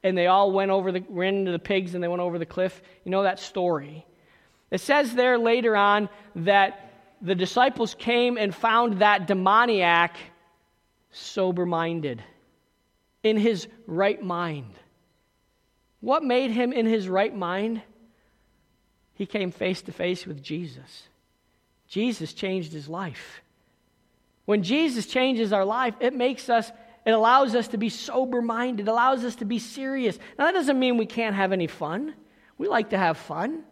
[0.03, 2.45] and they all went over the ran into the pigs and they went over the
[2.45, 2.81] cliff.
[3.05, 4.05] You know that story.
[4.71, 10.17] It says there later on that the disciples came and found that demoniac
[11.11, 12.21] sober minded,
[13.23, 14.73] in his right mind.
[16.01, 17.83] What made him in his right mind?
[19.19, 21.03] He came face to face with Jesus.
[21.89, 23.41] Jesus changed his life.
[24.45, 26.71] When Jesus changes our life, it makes us,
[27.05, 30.17] it allows us to be sober minded, allows us to be serious.
[30.37, 32.13] Now, that doesn't mean we can't have any fun.
[32.57, 33.63] We like to have fun.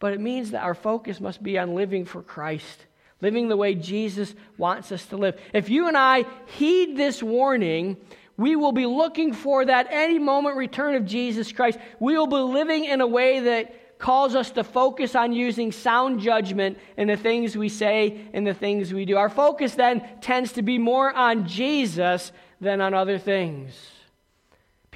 [0.00, 2.84] But it means that our focus must be on living for Christ,
[3.20, 5.40] living the way Jesus wants us to live.
[5.54, 7.96] If you and I heed this warning,
[8.38, 11.78] we will be looking for that any moment return of Jesus Christ.
[12.00, 16.20] We will be living in a way that calls us to focus on using sound
[16.20, 19.16] judgment in the things we say and the things we do.
[19.16, 23.74] Our focus then tends to be more on Jesus than on other things.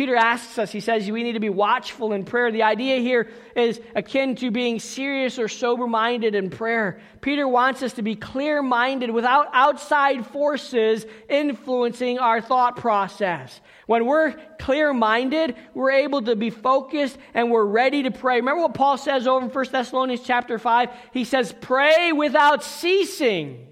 [0.02, 2.50] Peter asks us, he says, we need to be watchful in prayer.
[2.50, 6.98] The idea here is akin to being serious or sober minded in prayer.
[7.20, 13.60] Peter wants us to be clear minded without outside forces influencing our thought process.
[13.86, 18.38] When we're clear minded, we're able to be focused and we're ready to pray.
[18.38, 20.90] Remember what Paul says over in 1 Thessalonians chapter 5?
[21.12, 23.71] He says, Pray without ceasing.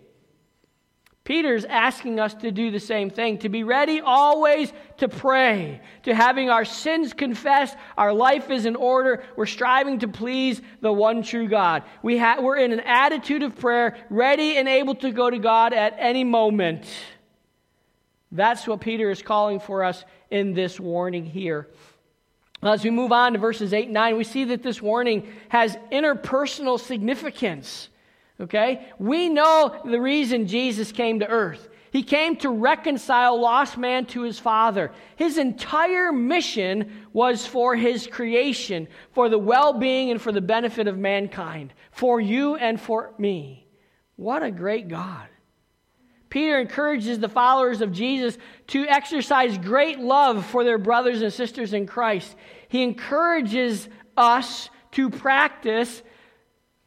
[1.24, 6.14] Peter's asking us to do the same thing, to be ready always to pray, to
[6.14, 11.22] having our sins confessed, our life is in order, we're striving to please the one
[11.22, 11.82] true God.
[12.02, 15.74] We ha- we're in an attitude of prayer, ready and able to go to God
[15.74, 16.86] at any moment.
[18.32, 21.68] That's what Peter is calling for us in this warning here.
[22.62, 25.76] As we move on to verses 8 and 9, we see that this warning has
[25.90, 27.88] interpersonal significance.
[28.40, 28.86] Okay?
[28.98, 31.68] We know the reason Jesus came to earth.
[31.92, 34.92] He came to reconcile lost man to his Father.
[35.16, 40.86] His entire mission was for his creation, for the well being and for the benefit
[40.86, 43.66] of mankind, for you and for me.
[44.16, 45.26] What a great God.
[46.28, 51.72] Peter encourages the followers of Jesus to exercise great love for their brothers and sisters
[51.72, 52.36] in Christ.
[52.68, 56.02] He encourages us to practice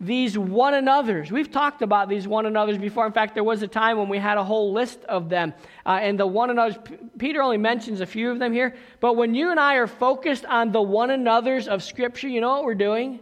[0.05, 1.31] these one another's.
[1.31, 3.05] We've talked about these one another's before.
[3.05, 5.53] In fact, there was a time when we had a whole list of them.
[5.85, 6.77] Uh, and the one another's,
[7.17, 8.75] Peter only mentions a few of them here.
[8.99, 12.51] But when you and I are focused on the one another's of Scripture, you know
[12.53, 13.19] what we're doing?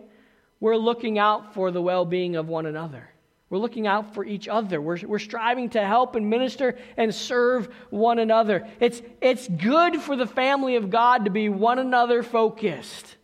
[0.60, 3.10] We're looking out for the well being of one another.
[3.50, 4.82] We're looking out for each other.
[4.82, 8.66] We're, we're striving to help and minister and serve one another.
[8.80, 13.18] It's, it's good for the family of God to be one another focused.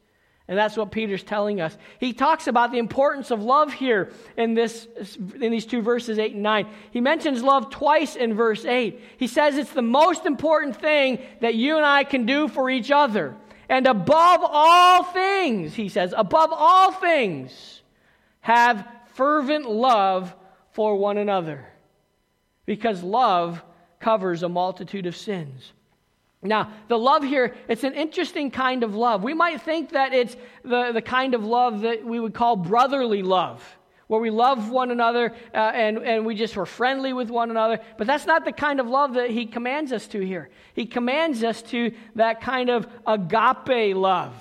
[0.48, 1.78] And that's what Peter's telling us.
[2.00, 6.36] He talks about the importance of love here in, this, in these two verses, 8
[6.36, 6.68] and 9.
[6.92, 9.02] He mentions love twice in verse 8.
[9.18, 12.92] He says it's the most important thing that you and I can do for each
[12.92, 13.36] other.
[13.68, 17.82] And above all things, he says, above all things,
[18.40, 20.34] have fervent love
[20.72, 21.66] for one another.
[22.66, 23.62] Because love
[24.00, 25.74] covers a multitude of sins.
[26.48, 29.24] Now, the love here, it's an interesting kind of love.
[29.24, 33.22] We might think that it's the, the kind of love that we would call brotherly
[33.22, 33.64] love,
[34.08, 37.80] where we love one another uh, and, and we just were friendly with one another.
[37.98, 40.50] But that's not the kind of love that he commands us to here.
[40.74, 44.34] He commands us to that kind of agape love.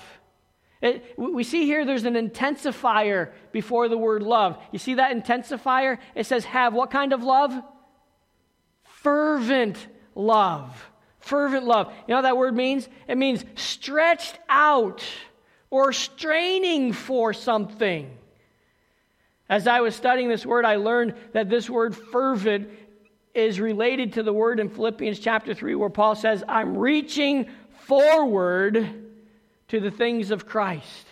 [0.81, 4.57] It, we see here there's an intensifier before the word love.
[4.71, 5.97] You see that intensifier?
[6.15, 7.53] It says, have what kind of love?
[8.83, 10.86] Fervent love.
[11.27, 11.87] Fervent love.
[11.87, 12.87] You know what that word means?
[13.07, 15.03] It means stretched out
[15.69, 18.09] or straining for something.
[19.49, 22.69] As I was studying this word, I learned that this word fervent
[23.33, 27.49] is related to the word in Philippians chapter 3 where Paul says, I'm reaching
[27.81, 28.89] forward
[29.67, 31.07] to the things of Christ.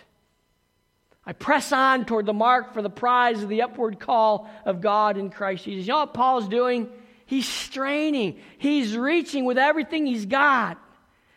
[1.24, 5.18] I press on toward the mark for the prize of the upward call of God
[5.18, 5.86] in Christ Jesus.
[5.86, 6.88] You know what Paul's doing?
[7.26, 10.78] He's straining, he's reaching with everything he's got.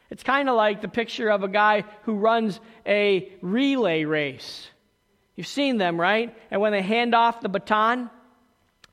[0.09, 4.67] It's kind of like the picture of a guy who runs a relay race.
[5.35, 6.35] You've seen them, right?
[6.51, 8.09] And when they hand off the baton,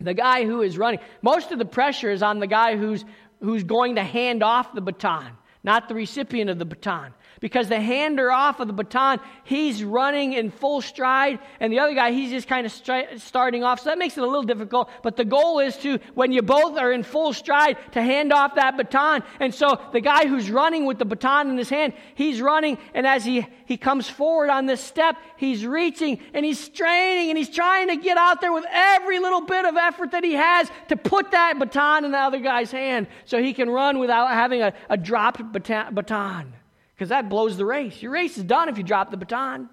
[0.01, 3.05] the guy who is running, most of the pressure is on the guy who's,
[3.40, 5.32] who's going to hand off the baton,
[5.64, 10.32] not the recipient of the baton because the hander off of the baton, he's running
[10.32, 13.80] in full stride, and the other guy, he's just kind of stri- starting off.
[13.80, 14.91] So that makes it a little difficult.
[15.03, 18.55] But the goal is to, when you both are in full stride, to hand off
[18.55, 19.22] that baton.
[19.41, 23.07] And so the guy who's running with the baton in his hand, he's running, and
[23.07, 27.51] as he, he comes forward on this step, he's reaching and he's straining and he's
[27.51, 30.97] trying to get out there with every little bit of effort that he has to
[30.97, 34.72] put that baton in the other guy's hand so he can run without having a,
[34.89, 36.53] a dropped baton
[36.97, 38.01] because that blows the race.
[38.01, 39.68] Your race is done if you drop the baton.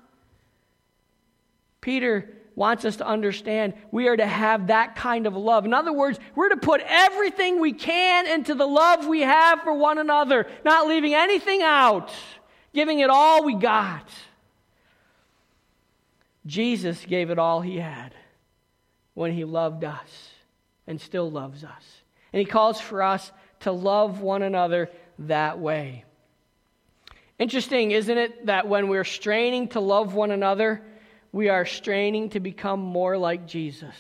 [1.80, 5.66] Peter wants us to understand we are to have that kind of love.
[5.66, 9.74] In other words, we're to put everything we can into the love we have for
[9.74, 12.12] one another, not leaving anything out,
[12.74, 14.08] giving it all we got.
[16.46, 18.14] Jesus gave it all he had
[19.14, 20.30] when he loved us
[20.88, 22.02] and still loves us.
[22.34, 26.04] And he calls for us to love one another that way.
[27.40, 30.82] Interesting, isn't it, that when we're straining to love one another,
[31.32, 33.96] we are straining to become more like Jesus.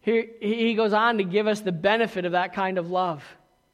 [0.00, 3.24] Here, he goes on to give us the benefit of that kind of love.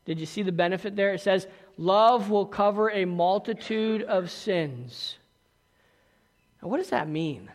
[0.05, 1.13] Did you see the benefit there?
[1.13, 1.47] It says,
[1.77, 5.17] Love will cover a multitude of sins.
[6.63, 7.51] Now, what does that mean?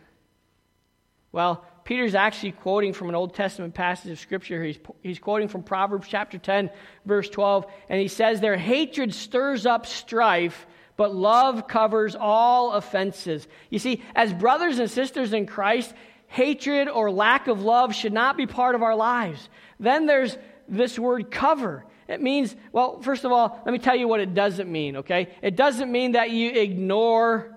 [1.32, 4.64] Well, Peter's actually quoting from an Old Testament passage of Scripture.
[4.64, 6.68] He's, he's quoting from Proverbs chapter 10,
[7.04, 10.66] verse 12, and he says, Their hatred stirs up strife,
[10.96, 13.46] but love covers all offenses.
[13.70, 15.94] You see, as brothers and sisters in Christ,
[16.26, 19.48] hatred or lack of love should not be part of our lives.
[19.78, 20.36] Then there's
[20.68, 21.86] this word cover.
[22.08, 25.28] It means, well, first of all, let me tell you what it doesn't mean, okay?
[25.40, 27.54] It doesn't mean that you ignore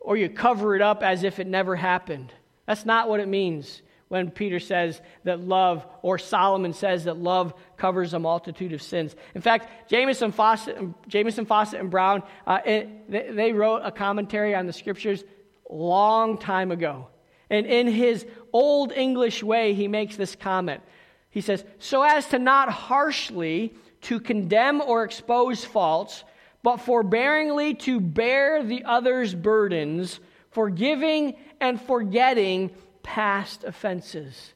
[0.00, 2.32] or you cover it up as if it never happened.
[2.68, 7.54] That's not what it means when Peter says that love, or Solomon says that love
[7.78, 9.16] covers a multitude of sins.
[9.34, 14.66] In fact, Jamieson Fausset, Jamieson Fausset and Brown, uh, it, they wrote a commentary on
[14.66, 15.24] the scriptures
[15.70, 17.08] long time ago.
[17.48, 20.82] And in his old English way, he makes this comment.
[21.30, 26.22] He says, So as to not harshly to condemn or expose faults,
[26.62, 32.70] but forbearingly to bear the other's burdens, forgiving and forgetting
[33.02, 34.54] past offenses.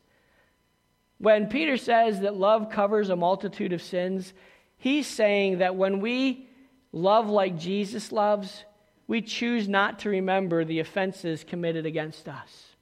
[1.19, 4.33] When Peter says that love covers a multitude of sins,
[4.77, 6.49] he's saying that when we
[6.93, 8.65] love like Jesus loves,
[9.07, 12.73] we choose not to remember the offenses committed against us.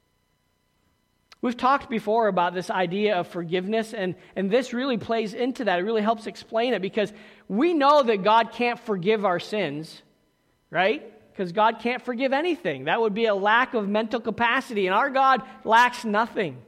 [1.41, 5.79] We've talked before about this idea of forgiveness, and, and this really plays into that.
[5.79, 7.11] It really helps explain it because
[7.47, 10.03] we know that God can't forgive our sins,
[10.69, 11.11] right?
[11.41, 12.83] Because God can't forgive anything.
[12.83, 16.61] That would be a lack of mental capacity, and our God lacks nothing.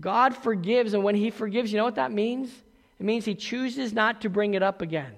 [0.00, 2.50] God forgives, and when He forgives, you know what that means?
[2.98, 5.12] It means He chooses not to bring it up again.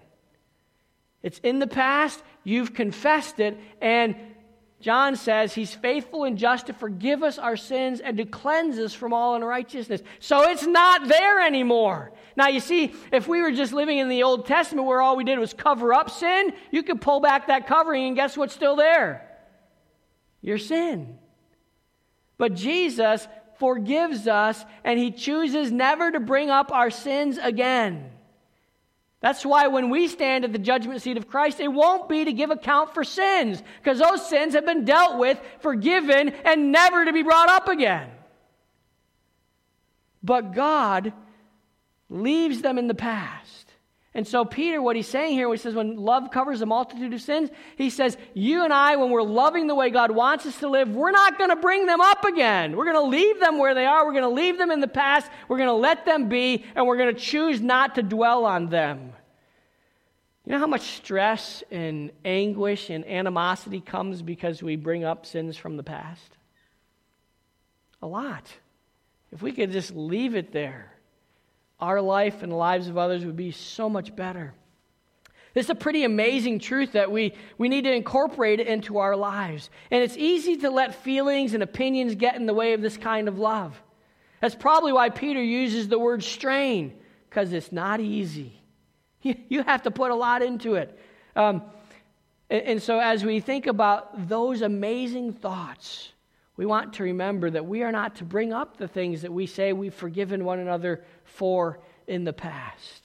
[1.22, 4.16] It's in the past, you've confessed it, and
[4.81, 8.95] John says he's faithful and just to forgive us our sins and to cleanse us
[8.95, 10.01] from all unrighteousness.
[10.20, 12.12] So it's not there anymore.
[12.35, 15.24] Now, you see, if we were just living in the Old Testament where all we
[15.24, 18.76] did was cover up sin, you could pull back that covering and guess what's still
[18.76, 19.28] there?
[20.41, 21.18] Your sin.
[22.39, 23.28] But Jesus
[23.59, 28.11] forgives us and he chooses never to bring up our sins again.
[29.20, 32.32] That's why when we stand at the judgment seat of Christ, it won't be to
[32.32, 37.12] give account for sins, because those sins have been dealt with, forgiven, and never to
[37.12, 38.08] be brought up again.
[40.22, 41.12] But God
[42.08, 43.59] leaves them in the past.
[44.12, 47.14] And so, Peter, what he's saying here, when he says, when love covers a multitude
[47.14, 50.58] of sins, he says, you and I, when we're loving the way God wants us
[50.58, 52.76] to live, we're not going to bring them up again.
[52.76, 54.04] We're going to leave them where they are.
[54.04, 55.30] We're going to leave them in the past.
[55.46, 58.68] We're going to let them be, and we're going to choose not to dwell on
[58.68, 59.12] them.
[60.44, 65.56] You know how much stress and anguish and animosity comes because we bring up sins
[65.56, 66.36] from the past?
[68.02, 68.50] A lot.
[69.30, 70.89] If we could just leave it there
[71.81, 74.55] our life and the lives of others would be so much better.
[75.53, 79.68] This is a pretty amazing truth that we, we need to incorporate into our lives.
[79.91, 83.26] And it's easy to let feelings and opinions get in the way of this kind
[83.26, 83.81] of love.
[84.41, 86.95] That's probably why Peter uses the word strain,
[87.28, 88.57] because it's not easy.
[89.22, 90.99] You, have to put a lot into it.
[91.37, 91.62] Um,
[92.49, 96.12] and so, as we think about those amazing thoughts,
[96.61, 99.46] we want to remember that we are not to bring up the things that we
[99.46, 103.02] say we've forgiven one another for in the past.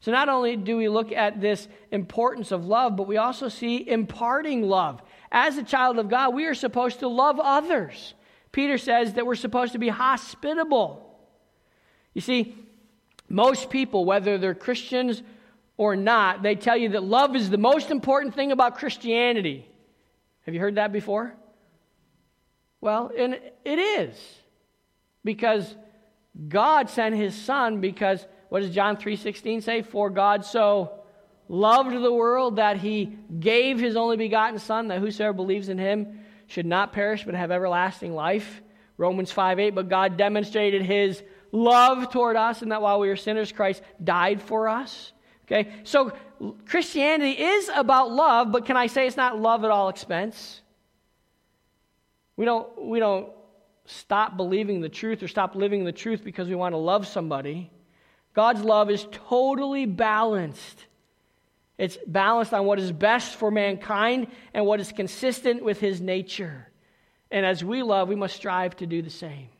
[0.00, 3.86] So, not only do we look at this importance of love, but we also see
[3.86, 5.02] imparting love.
[5.30, 8.14] As a child of God, we are supposed to love others.
[8.50, 11.20] Peter says that we're supposed to be hospitable.
[12.14, 12.56] You see,
[13.28, 15.22] most people, whether they're Christians
[15.76, 19.68] or not, they tell you that love is the most important thing about Christianity.
[20.46, 21.34] Have you heard that before?
[22.80, 24.16] Well, and it is.
[25.24, 25.76] Because
[26.48, 29.82] God sent his son because what does John 3:16 say?
[29.82, 30.92] For God so
[31.48, 36.20] loved the world that he gave his only begotten son that whosoever believes in him
[36.46, 38.62] should not perish but have everlasting life.
[38.96, 41.22] Romans 5:8 but God demonstrated his
[41.52, 45.12] love toward us and that while we were sinners Christ died for us.
[45.44, 45.72] Okay?
[45.82, 46.12] So
[46.66, 50.62] Christianity is about love, but can I say it's not love at all expense?
[52.40, 53.28] We don't we don't
[53.84, 57.70] stop believing the truth or stop living the truth because we want to love somebody.
[58.32, 60.86] God's love is totally balanced.
[61.76, 66.66] It's balanced on what is best for mankind and what is consistent with his nature.
[67.30, 69.50] And as we love, we must strive to do the same.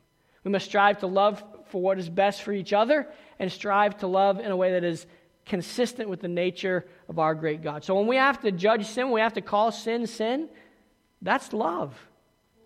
[0.43, 3.07] We must strive to love for what is best for each other
[3.39, 5.05] and strive to love in a way that is
[5.45, 7.85] consistent with the nature of our great God.
[7.85, 10.49] So when we have to judge sin, we have to call sin sin,
[11.21, 11.95] that's love.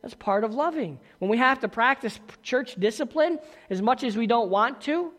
[0.04, 1.00] That's part of loving.
[1.18, 3.38] When we have to practice church discipline
[3.70, 5.10] as much as we don't want to,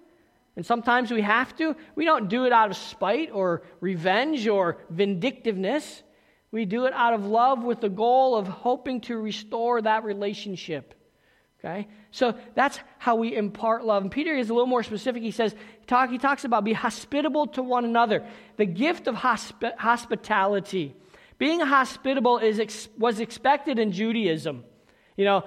[0.56, 1.76] and sometimes we have to.
[1.96, 6.04] We don't do it out of spite or revenge or vindictiveness.
[6.52, 10.94] We do it out of love with the goal of hoping to restore that relationship.
[11.58, 11.88] Okay?
[12.12, 14.04] So that's how we impart love.
[14.04, 15.24] And Peter is a little more specific.
[15.24, 15.56] He says,
[15.88, 18.24] talk, he talks about be hospitable to one another.
[18.58, 20.96] The gift of hospi- hospitality.
[21.40, 24.64] Being hospitable is ex- was expected in Judaism.
[25.16, 25.44] You know,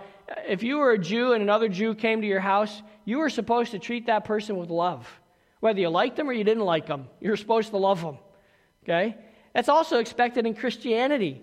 [0.46, 3.72] if you were a Jew and another Jew came to your house, you were supposed
[3.72, 5.08] to treat that person with love.
[5.60, 8.18] Whether you liked them or you didn't like them, you're supposed to love them.
[8.84, 9.16] Okay?
[9.54, 11.42] That's also expected in Christianity.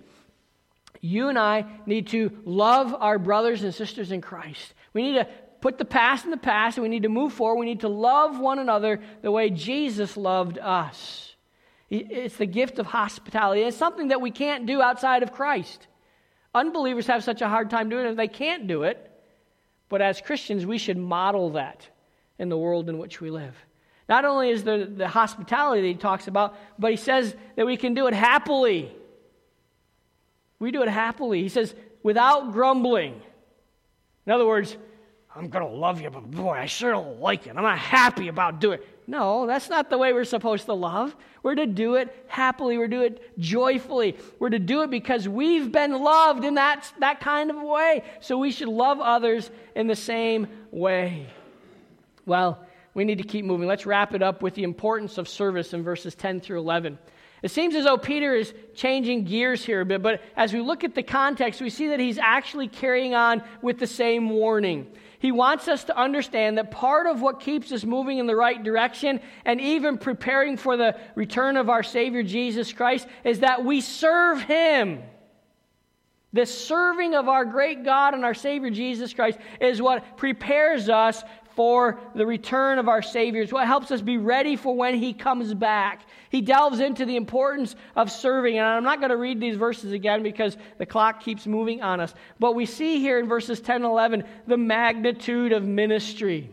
[1.01, 4.73] You and I need to love our brothers and sisters in Christ.
[4.93, 5.27] We need to
[5.61, 7.59] put the past in the past and we need to move forward.
[7.59, 11.35] We need to love one another the way Jesus loved us.
[11.89, 13.61] It's the gift of hospitality.
[13.61, 15.87] It's something that we can't do outside of Christ.
[16.55, 19.11] Unbelievers have such a hard time doing it, they can't do it.
[19.89, 21.87] But as Christians, we should model that
[22.39, 23.53] in the world in which we live.
[24.07, 27.75] Not only is there the hospitality that he talks about, but he says that we
[27.75, 28.95] can do it happily.
[30.57, 31.41] We do it happily.
[31.41, 33.21] He says, without grumbling.
[34.25, 34.77] In other words,
[35.35, 37.53] I'm going to love you, but boy, I sure don't like it.
[37.57, 38.87] I'm not happy about doing it.
[39.07, 41.15] No, that's not the way we're supposed to love.
[41.43, 42.77] We're to do it happily.
[42.77, 44.17] We're to do it joyfully.
[44.39, 48.03] We're to do it because we've been loved in that, that kind of way.
[48.21, 51.27] So we should love others in the same way.
[52.25, 52.65] Well,
[52.95, 53.67] we need to keep moving.
[53.67, 56.97] Let's wrap it up with the importance of service in verses 10 through 11.
[57.43, 60.83] It seems as though Peter is changing gears here a bit, but as we look
[60.83, 64.87] at the context, we see that he's actually carrying on with the same warning.
[65.19, 68.61] He wants us to understand that part of what keeps us moving in the right
[68.61, 73.81] direction and even preparing for the return of our Savior Jesus Christ is that we
[73.81, 75.01] serve Him.
[76.33, 81.23] The serving of our great God and our Savior Jesus Christ is what prepares us
[81.55, 83.41] for the return of our Savior.
[83.41, 86.05] It's what helps us be ready for when He comes back.
[86.29, 88.57] He delves into the importance of serving.
[88.57, 91.99] And I'm not going to read these verses again because the clock keeps moving on
[91.99, 92.13] us.
[92.39, 96.49] But we see here in verses 10 and 11 the magnitude of ministry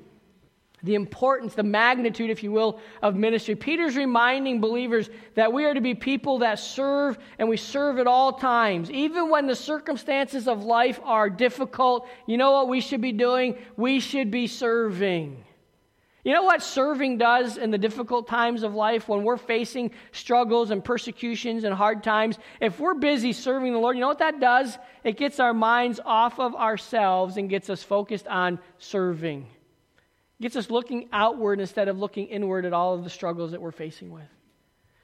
[0.83, 3.55] the importance, the magnitude, if you will, of ministry.
[3.55, 8.07] Peter's reminding believers that we are to be people that serve and we serve at
[8.07, 8.91] all times.
[8.91, 13.57] Even when the circumstances of life are difficult, you know what we should be doing?
[13.77, 15.45] We should be serving.
[16.25, 20.71] You know what serving does in the difficult times of life when we're facing struggles
[20.71, 22.39] and persecutions and hard times?
[22.61, 24.79] If we're busy serving the Lord, you know what that does?
[25.03, 29.47] It gets our minds off of ourselves and gets us focused on serving
[30.43, 33.71] gets us looking outward instead of looking inward at all of the struggles that we're
[33.71, 34.29] facing with.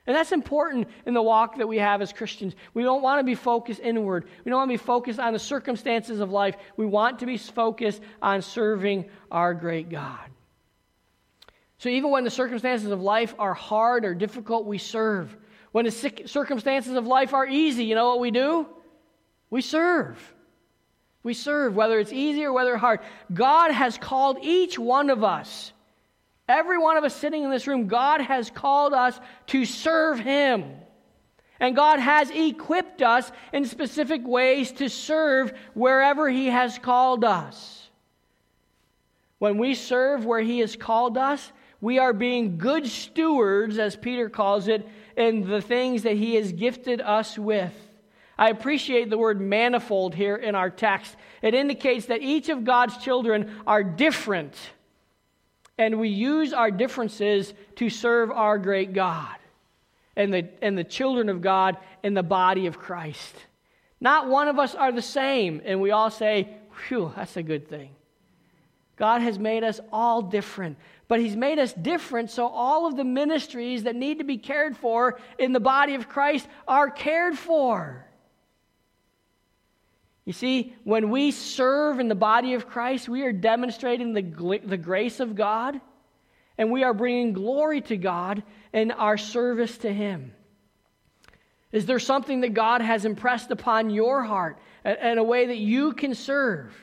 [0.06, 2.54] And that's important in the walk that we have as Christians.
[2.72, 4.24] We don't want to be focused inward.
[4.44, 6.56] We don't want to be focused on the circumstances of life.
[6.78, 10.30] We want to be focused on serving our great God.
[11.76, 15.36] So even when the circumstances of life are hard or difficult, we serve.
[15.72, 18.66] When the circumstances of life are easy, you know what we do?
[19.50, 20.18] We serve.
[21.28, 23.00] We serve, whether it's easy or whether hard.
[23.30, 25.74] God has called each one of us,
[26.48, 30.72] every one of us sitting in this room, God has called us to serve Him.
[31.60, 37.90] And God has equipped us in specific ways to serve wherever He has called us.
[39.38, 41.52] When we serve where He has called us,
[41.82, 46.52] we are being good stewards, as Peter calls it, in the things that He has
[46.52, 47.87] gifted us with.
[48.38, 51.16] I appreciate the word manifold here in our text.
[51.42, 54.54] It indicates that each of God's children are different,
[55.76, 59.34] and we use our differences to serve our great God
[60.16, 63.34] and the, and the children of God in the body of Christ.
[64.00, 66.48] Not one of us are the same, and we all say,
[66.86, 67.90] Phew, that's a good thing.
[68.94, 70.76] God has made us all different,
[71.08, 74.76] but He's made us different so all of the ministries that need to be cared
[74.76, 78.07] for in the body of Christ are cared for.
[80.28, 84.76] You see, when we serve in the body of Christ, we are demonstrating the, the
[84.76, 85.80] grace of God
[86.58, 88.42] and we are bringing glory to God
[88.74, 90.34] in our service to Him?
[91.72, 95.94] Is there something that God has impressed upon your heart in a way that you
[95.94, 96.74] can serve?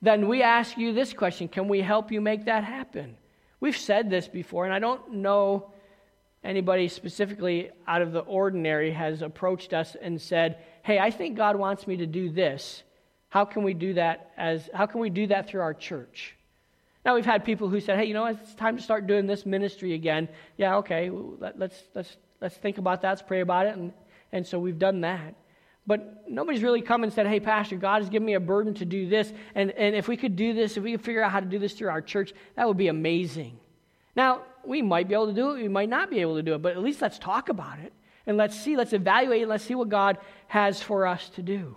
[0.00, 3.14] Then we ask you this question Can we help you make that happen?
[3.60, 5.70] We've said this before, and I don't know
[6.42, 11.56] anybody specifically out of the ordinary has approached us and said, Hey, I think God
[11.56, 12.82] wants me to do this.
[13.28, 16.36] How can we do that as how can we do that through our church?
[17.04, 19.44] Now, we've had people who said, hey, you know, it's time to start doing this
[19.44, 20.28] ministry again.
[20.56, 23.76] Yeah, okay, let, us let's, let's think about that, let's pray about it.
[23.76, 23.92] And,
[24.30, 25.34] and so we've done that.
[25.84, 28.84] But nobody's really come and said, hey, Pastor, God has given me a burden to
[28.84, 29.32] do this.
[29.56, 31.58] And, and if we could do this, if we could figure out how to do
[31.58, 33.58] this through our church, that would be amazing.
[34.14, 36.54] Now, we might be able to do it, we might not be able to do
[36.54, 37.92] it, but at least let's talk about it.
[38.26, 40.18] And let's see, let's evaluate, and let's see what God
[40.48, 41.76] has for us to do.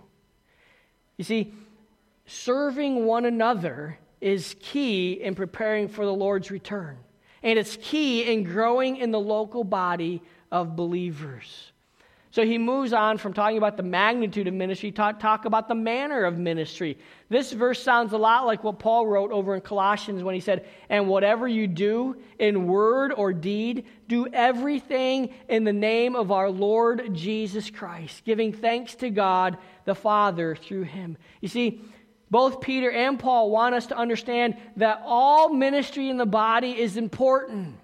[1.16, 1.52] You see,
[2.26, 6.98] serving one another is key in preparing for the Lord's return.
[7.42, 11.72] And it's key in growing in the local body of believers.
[12.36, 15.74] So he moves on from talking about the magnitude of ministry, talk, talk about the
[15.74, 16.98] manner of ministry.
[17.30, 20.66] This verse sounds a lot like what Paul wrote over in Colossians when he said,
[20.90, 26.50] And whatever you do in word or deed, do everything in the name of our
[26.50, 29.56] Lord Jesus Christ, giving thanks to God
[29.86, 31.16] the Father through him.
[31.40, 31.80] You see,
[32.30, 36.98] both Peter and Paul want us to understand that all ministry in the body is
[36.98, 37.78] important.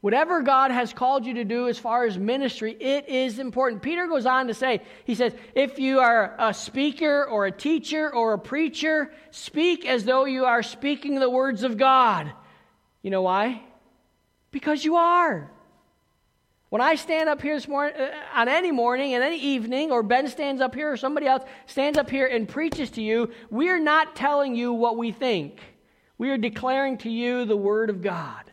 [0.00, 3.82] Whatever God has called you to do as far as ministry, it is important.
[3.82, 8.12] Peter goes on to say, he says, if you are a speaker or a teacher
[8.12, 12.32] or a preacher, speak as though you are speaking the words of God.
[13.02, 13.62] You know why?
[14.52, 15.50] Because you are.
[16.70, 20.02] When I stand up here this morning, uh, on any morning and any evening, or
[20.02, 23.68] Ben stands up here, or somebody else stands up here and preaches to you, we
[23.68, 25.60] are not telling you what we think.
[26.16, 28.49] We are declaring to you the Word of God.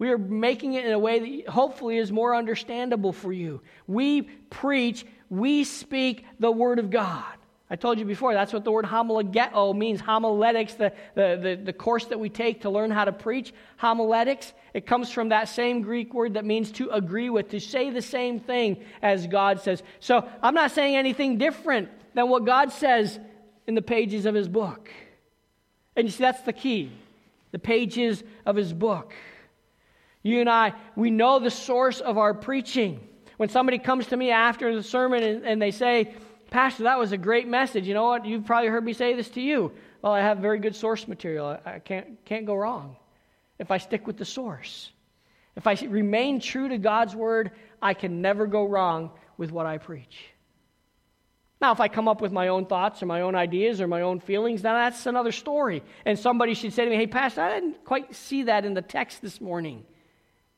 [0.00, 3.60] We are making it in a way that hopefully is more understandable for you.
[3.86, 7.34] We preach, we speak the Word of God.
[7.68, 10.00] I told you before, that's what the word homologeo means.
[10.00, 13.52] Homiletics, the, the, the, the, course that we take to learn how to preach.
[13.76, 17.90] Homiletics, it comes from that same Greek word that means to agree with, to say
[17.90, 19.84] the same thing as God says.
[20.00, 23.20] So I'm not saying anything different than what God says
[23.68, 24.90] in the pages of his book.
[25.94, 26.90] And you see, that's the key
[27.52, 29.12] the pages of his book.
[30.22, 33.00] You and I, we know the source of our preaching.
[33.36, 36.14] When somebody comes to me after the sermon and, and they say,
[36.50, 37.86] Pastor, that was a great message.
[37.86, 38.26] You know what?
[38.26, 39.72] You've probably heard me say this to you.
[40.02, 41.58] Well, I have very good source material.
[41.64, 42.96] I can't, can't go wrong
[43.58, 44.90] if I stick with the source.
[45.56, 49.78] If I remain true to God's word, I can never go wrong with what I
[49.78, 50.26] preach.
[51.60, 54.00] Now, if I come up with my own thoughts or my own ideas or my
[54.00, 55.82] own feelings, then that's another story.
[56.06, 58.82] And somebody should say to me, Hey, Pastor, I didn't quite see that in the
[58.82, 59.84] text this morning.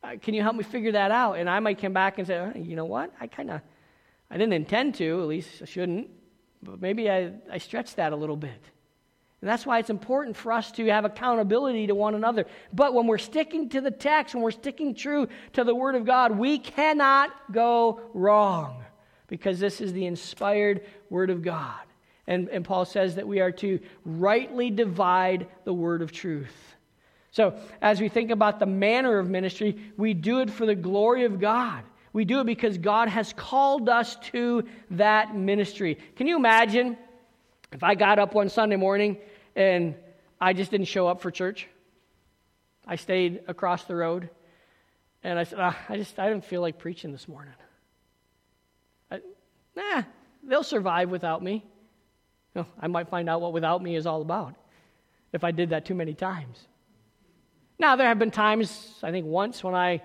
[0.03, 1.35] Uh, can you help me figure that out?
[1.35, 3.13] And I might come back and say, oh, You know what?
[3.21, 3.61] I kind of
[4.33, 6.09] I didn't intend to, at least I shouldn't,
[6.63, 8.61] but maybe I, I stretched that a little bit.
[9.43, 12.47] And that's why it's important for us to have accountability to one another.
[12.73, 16.07] But when we're sticking to the text, when we're sticking true to the Word of
[16.07, 18.83] God, we cannot go wrong
[19.27, 21.81] because this is the inspired Word of God.
[22.27, 26.72] And, and Paul says that we are to rightly divide the Word of truth.
[27.33, 31.25] So, as we think about the manner of ministry, we do it for the glory
[31.25, 31.83] of God.
[32.13, 35.99] We do it because God has called us to that ministry.
[36.17, 36.97] Can you imagine
[37.73, 39.17] if I got up one Sunday morning
[39.57, 39.95] and
[40.39, 41.69] I just didn't show up for church?
[42.87, 44.29] I stayed across the road
[45.25, 47.55] and I said, oh, I just I didn't feel like preaching this morning.
[49.11, 49.21] I,
[49.75, 50.03] nah,
[50.43, 51.65] they'll survive without me.
[52.79, 54.55] I might find out what without me is all about
[55.33, 56.67] if I did that too many times.
[57.83, 60.01] Now, there have been times, I think once, when I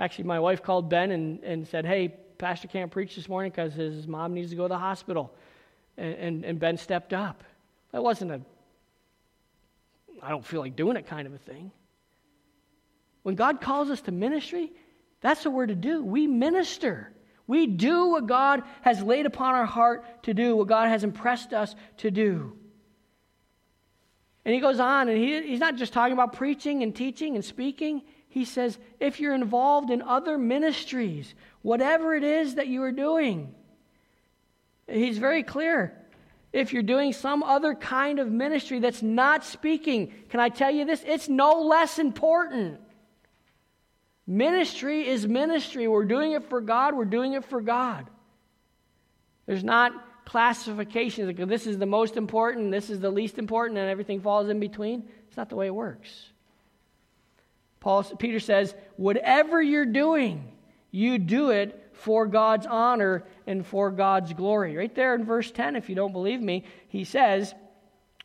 [0.00, 2.08] Actually, my wife called Ben and, and said, Hey,
[2.38, 5.30] Pastor can't preach this morning because his mom needs to go to the hospital.
[5.98, 7.44] And, and, and Ben stepped up.
[7.92, 8.40] That wasn't a,
[10.22, 11.70] I don't feel like doing it kind of a thing.
[13.24, 14.72] When God calls us to ministry,
[15.20, 16.02] that's what we're to do.
[16.02, 17.12] We minister.
[17.46, 21.52] We do what God has laid upon our heart to do, what God has impressed
[21.52, 22.56] us to do.
[24.44, 27.44] And he goes on, and he, he's not just talking about preaching and teaching and
[27.44, 28.02] speaking.
[28.28, 33.54] He says, if you're involved in other ministries, whatever it is that you are doing,
[34.88, 35.96] he's very clear.
[36.52, 40.84] If you're doing some other kind of ministry that's not speaking, can I tell you
[40.84, 41.02] this?
[41.06, 42.80] It's no less important.
[44.26, 45.86] Ministry is ministry.
[45.86, 48.08] We're doing it for God, we're doing it for God.
[49.46, 49.92] There's not
[50.30, 54.48] classifications like this is the most important, this is the least important, and everything falls
[54.48, 55.02] in between.
[55.26, 56.30] It's not the way it works.
[57.80, 60.52] Paul, Peter says, whatever you're doing,
[60.92, 64.76] you do it for God's honor and for God's glory.
[64.76, 67.52] Right there in verse 10, if you don't believe me, he says,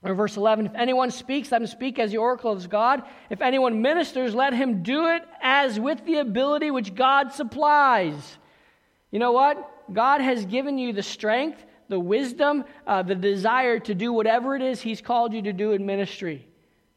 [0.03, 3.01] or verse 11, if anyone speaks, let him speak as the oracle of God.
[3.32, 8.38] If anyone ministers, let him do it as with the ability which God supplies.
[9.10, 9.72] You know what?
[9.91, 14.62] God has given you the strength, the wisdom, uh, the desire to do whatever it
[14.62, 16.48] is He's called you to do in ministry.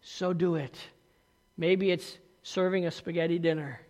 [0.00, 0.76] So do it.
[1.56, 3.80] Maybe it's serving a spaghetti dinner.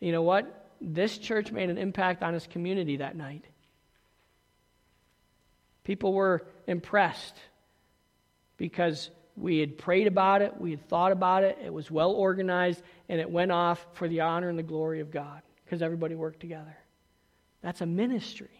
[0.00, 0.70] You know what?
[0.80, 3.44] This church made an impact on his community that night.
[5.84, 7.36] People were impressed
[8.56, 12.82] because we had prayed about it, we had thought about it, it was well organized,
[13.08, 16.40] and it went off for the honor and the glory of God because everybody worked
[16.40, 16.76] together.
[17.62, 18.59] That's a ministry.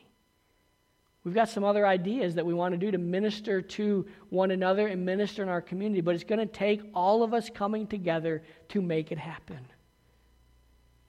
[1.25, 4.87] We've got some other ideas that we want to do to minister to one another
[4.87, 8.43] and minister in our community, but it's going to take all of us coming together
[8.71, 9.59] to make it happen.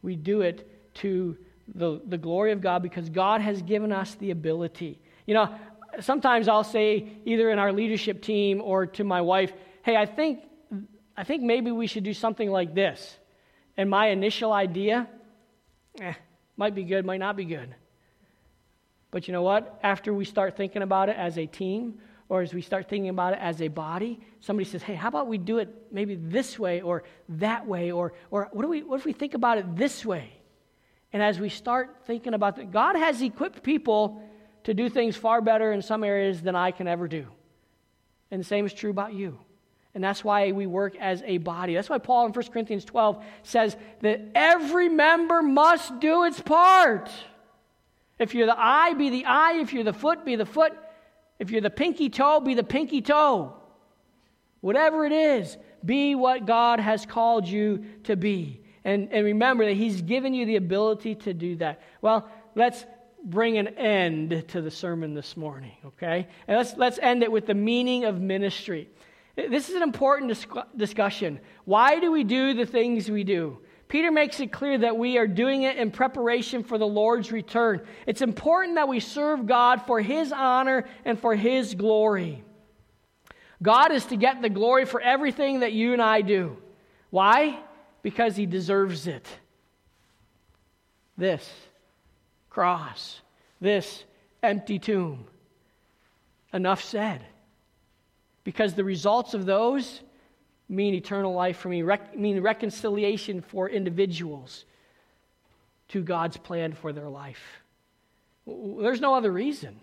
[0.01, 1.37] We do it to
[1.73, 4.99] the, the glory of God because God has given us the ability.
[5.25, 5.55] You know,
[6.01, 9.53] sometimes I'll say, either in our leadership team or to my wife,
[9.83, 10.39] hey, I think,
[11.15, 13.17] I think maybe we should do something like this.
[13.77, 15.07] And my initial idea,
[16.01, 16.13] eh,
[16.57, 17.73] might be good, might not be good.
[19.11, 19.79] But you know what?
[19.83, 21.99] After we start thinking about it as a team,
[22.29, 25.27] or as we start thinking about it as a body, somebody says, hey, how about
[25.27, 27.91] we do it maybe this way or that way?
[27.91, 30.31] Or, or what, do we, what if we think about it this way?
[31.11, 34.23] And as we start thinking about that, God has equipped people
[34.63, 37.27] to do things far better in some areas than I can ever do.
[38.31, 39.37] And the same is true about you.
[39.93, 41.75] And that's why we work as a body.
[41.75, 47.09] That's why Paul in 1 Corinthians 12 says that every member must do its part.
[48.21, 49.53] If you're the eye, be the eye.
[49.61, 50.73] If you're the foot, be the foot.
[51.39, 53.55] If you're the pinky toe, be the pinky toe.
[54.59, 58.61] Whatever it is, be what God has called you to be.
[58.83, 61.81] And, and remember that He's given you the ability to do that.
[62.01, 62.85] Well, let's
[63.23, 66.27] bring an end to the sermon this morning, okay?
[66.47, 68.87] And let's, let's end it with the meaning of ministry.
[69.35, 71.39] This is an important dis- discussion.
[71.65, 73.57] Why do we do the things we do?
[73.91, 77.81] Peter makes it clear that we are doing it in preparation for the Lord's return.
[78.07, 82.41] It's important that we serve God for His honor and for His glory.
[83.61, 86.55] God is to get the glory for everything that you and I do.
[87.09, 87.59] Why?
[88.01, 89.27] Because He deserves it.
[91.17, 91.51] This
[92.49, 93.19] cross,
[93.59, 94.05] this
[94.41, 95.25] empty tomb.
[96.53, 97.25] Enough said.
[98.45, 99.99] Because the results of those
[100.71, 104.65] mean eternal life for me, rec- mean reconciliation for individuals
[105.89, 107.61] to God's plan for their life.
[108.47, 109.79] There's no other reason.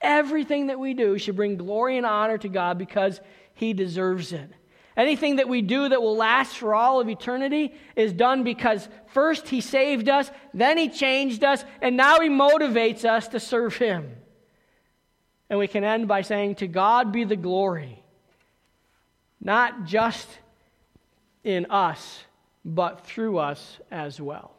[0.00, 3.20] Everything that we do should bring glory and honor to God because
[3.54, 4.50] He deserves it.
[4.96, 9.48] Anything that we do that will last for all of eternity is done because first
[9.48, 14.10] He saved us, then He changed us, and now He motivates us to serve Him.
[15.48, 18.02] And we can end by saying, To God be the glory,
[19.40, 20.28] not just
[21.44, 22.24] in us,
[22.64, 24.52] but through us as well.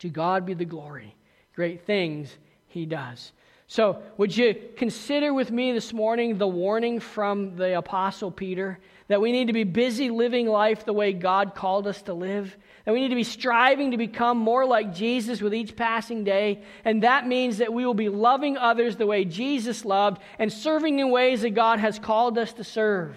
[0.00, 1.14] To God be the glory.
[1.54, 2.34] Great things
[2.66, 3.32] He does.
[3.66, 8.78] So, would you consider with me this morning the warning from the Apostle Peter?
[9.08, 12.56] that we need to be busy living life the way God called us to live,
[12.84, 16.62] that we need to be striving to become more like Jesus with each passing day.
[16.84, 20.98] And that means that we will be loving others the way Jesus loved and serving
[20.98, 23.16] in ways that God has called us to serve.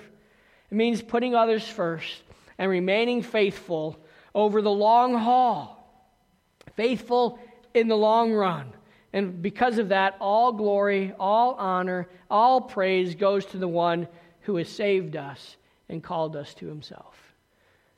[0.71, 2.23] It means putting others first
[2.57, 3.99] and remaining faithful
[4.35, 5.73] over the long haul,
[6.75, 7.39] faithful
[7.73, 8.73] in the long run.
[9.13, 14.07] And because of that, all glory, all honor, all praise goes to the one
[14.41, 15.57] who has saved us
[15.89, 17.15] and called us to himself.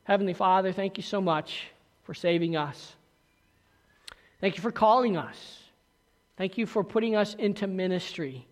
[0.03, 1.67] Heavenly Father, thank you so much
[2.03, 2.95] for saving us.
[4.41, 5.59] Thank you for calling us.
[6.37, 8.47] Thank you for putting us into ministry.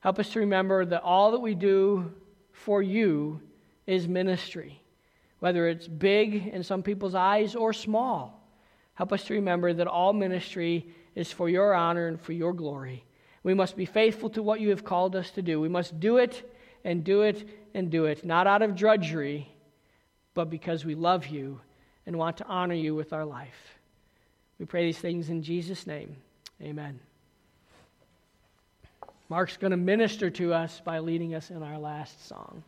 [0.00, 2.12] Help us to remember that all that we do
[2.62, 3.40] for you
[3.86, 4.80] is ministry,
[5.40, 8.48] whether it's big in some people's eyes or small.
[8.94, 13.04] Help us to remember that all ministry is for your honor and for your glory.
[13.42, 15.60] We must be faithful to what you have called us to do.
[15.60, 16.48] We must do it
[16.84, 19.48] and do it and do it, not out of drudgery,
[20.34, 21.60] but because we love you
[22.06, 23.78] and want to honor you with our life.
[24.58, 26.16] We pray these things in Jesus' name.
[26.60, 27.00] Amen.
[29.32, 32.62] Mark's going to minister to us by leading us in our last song.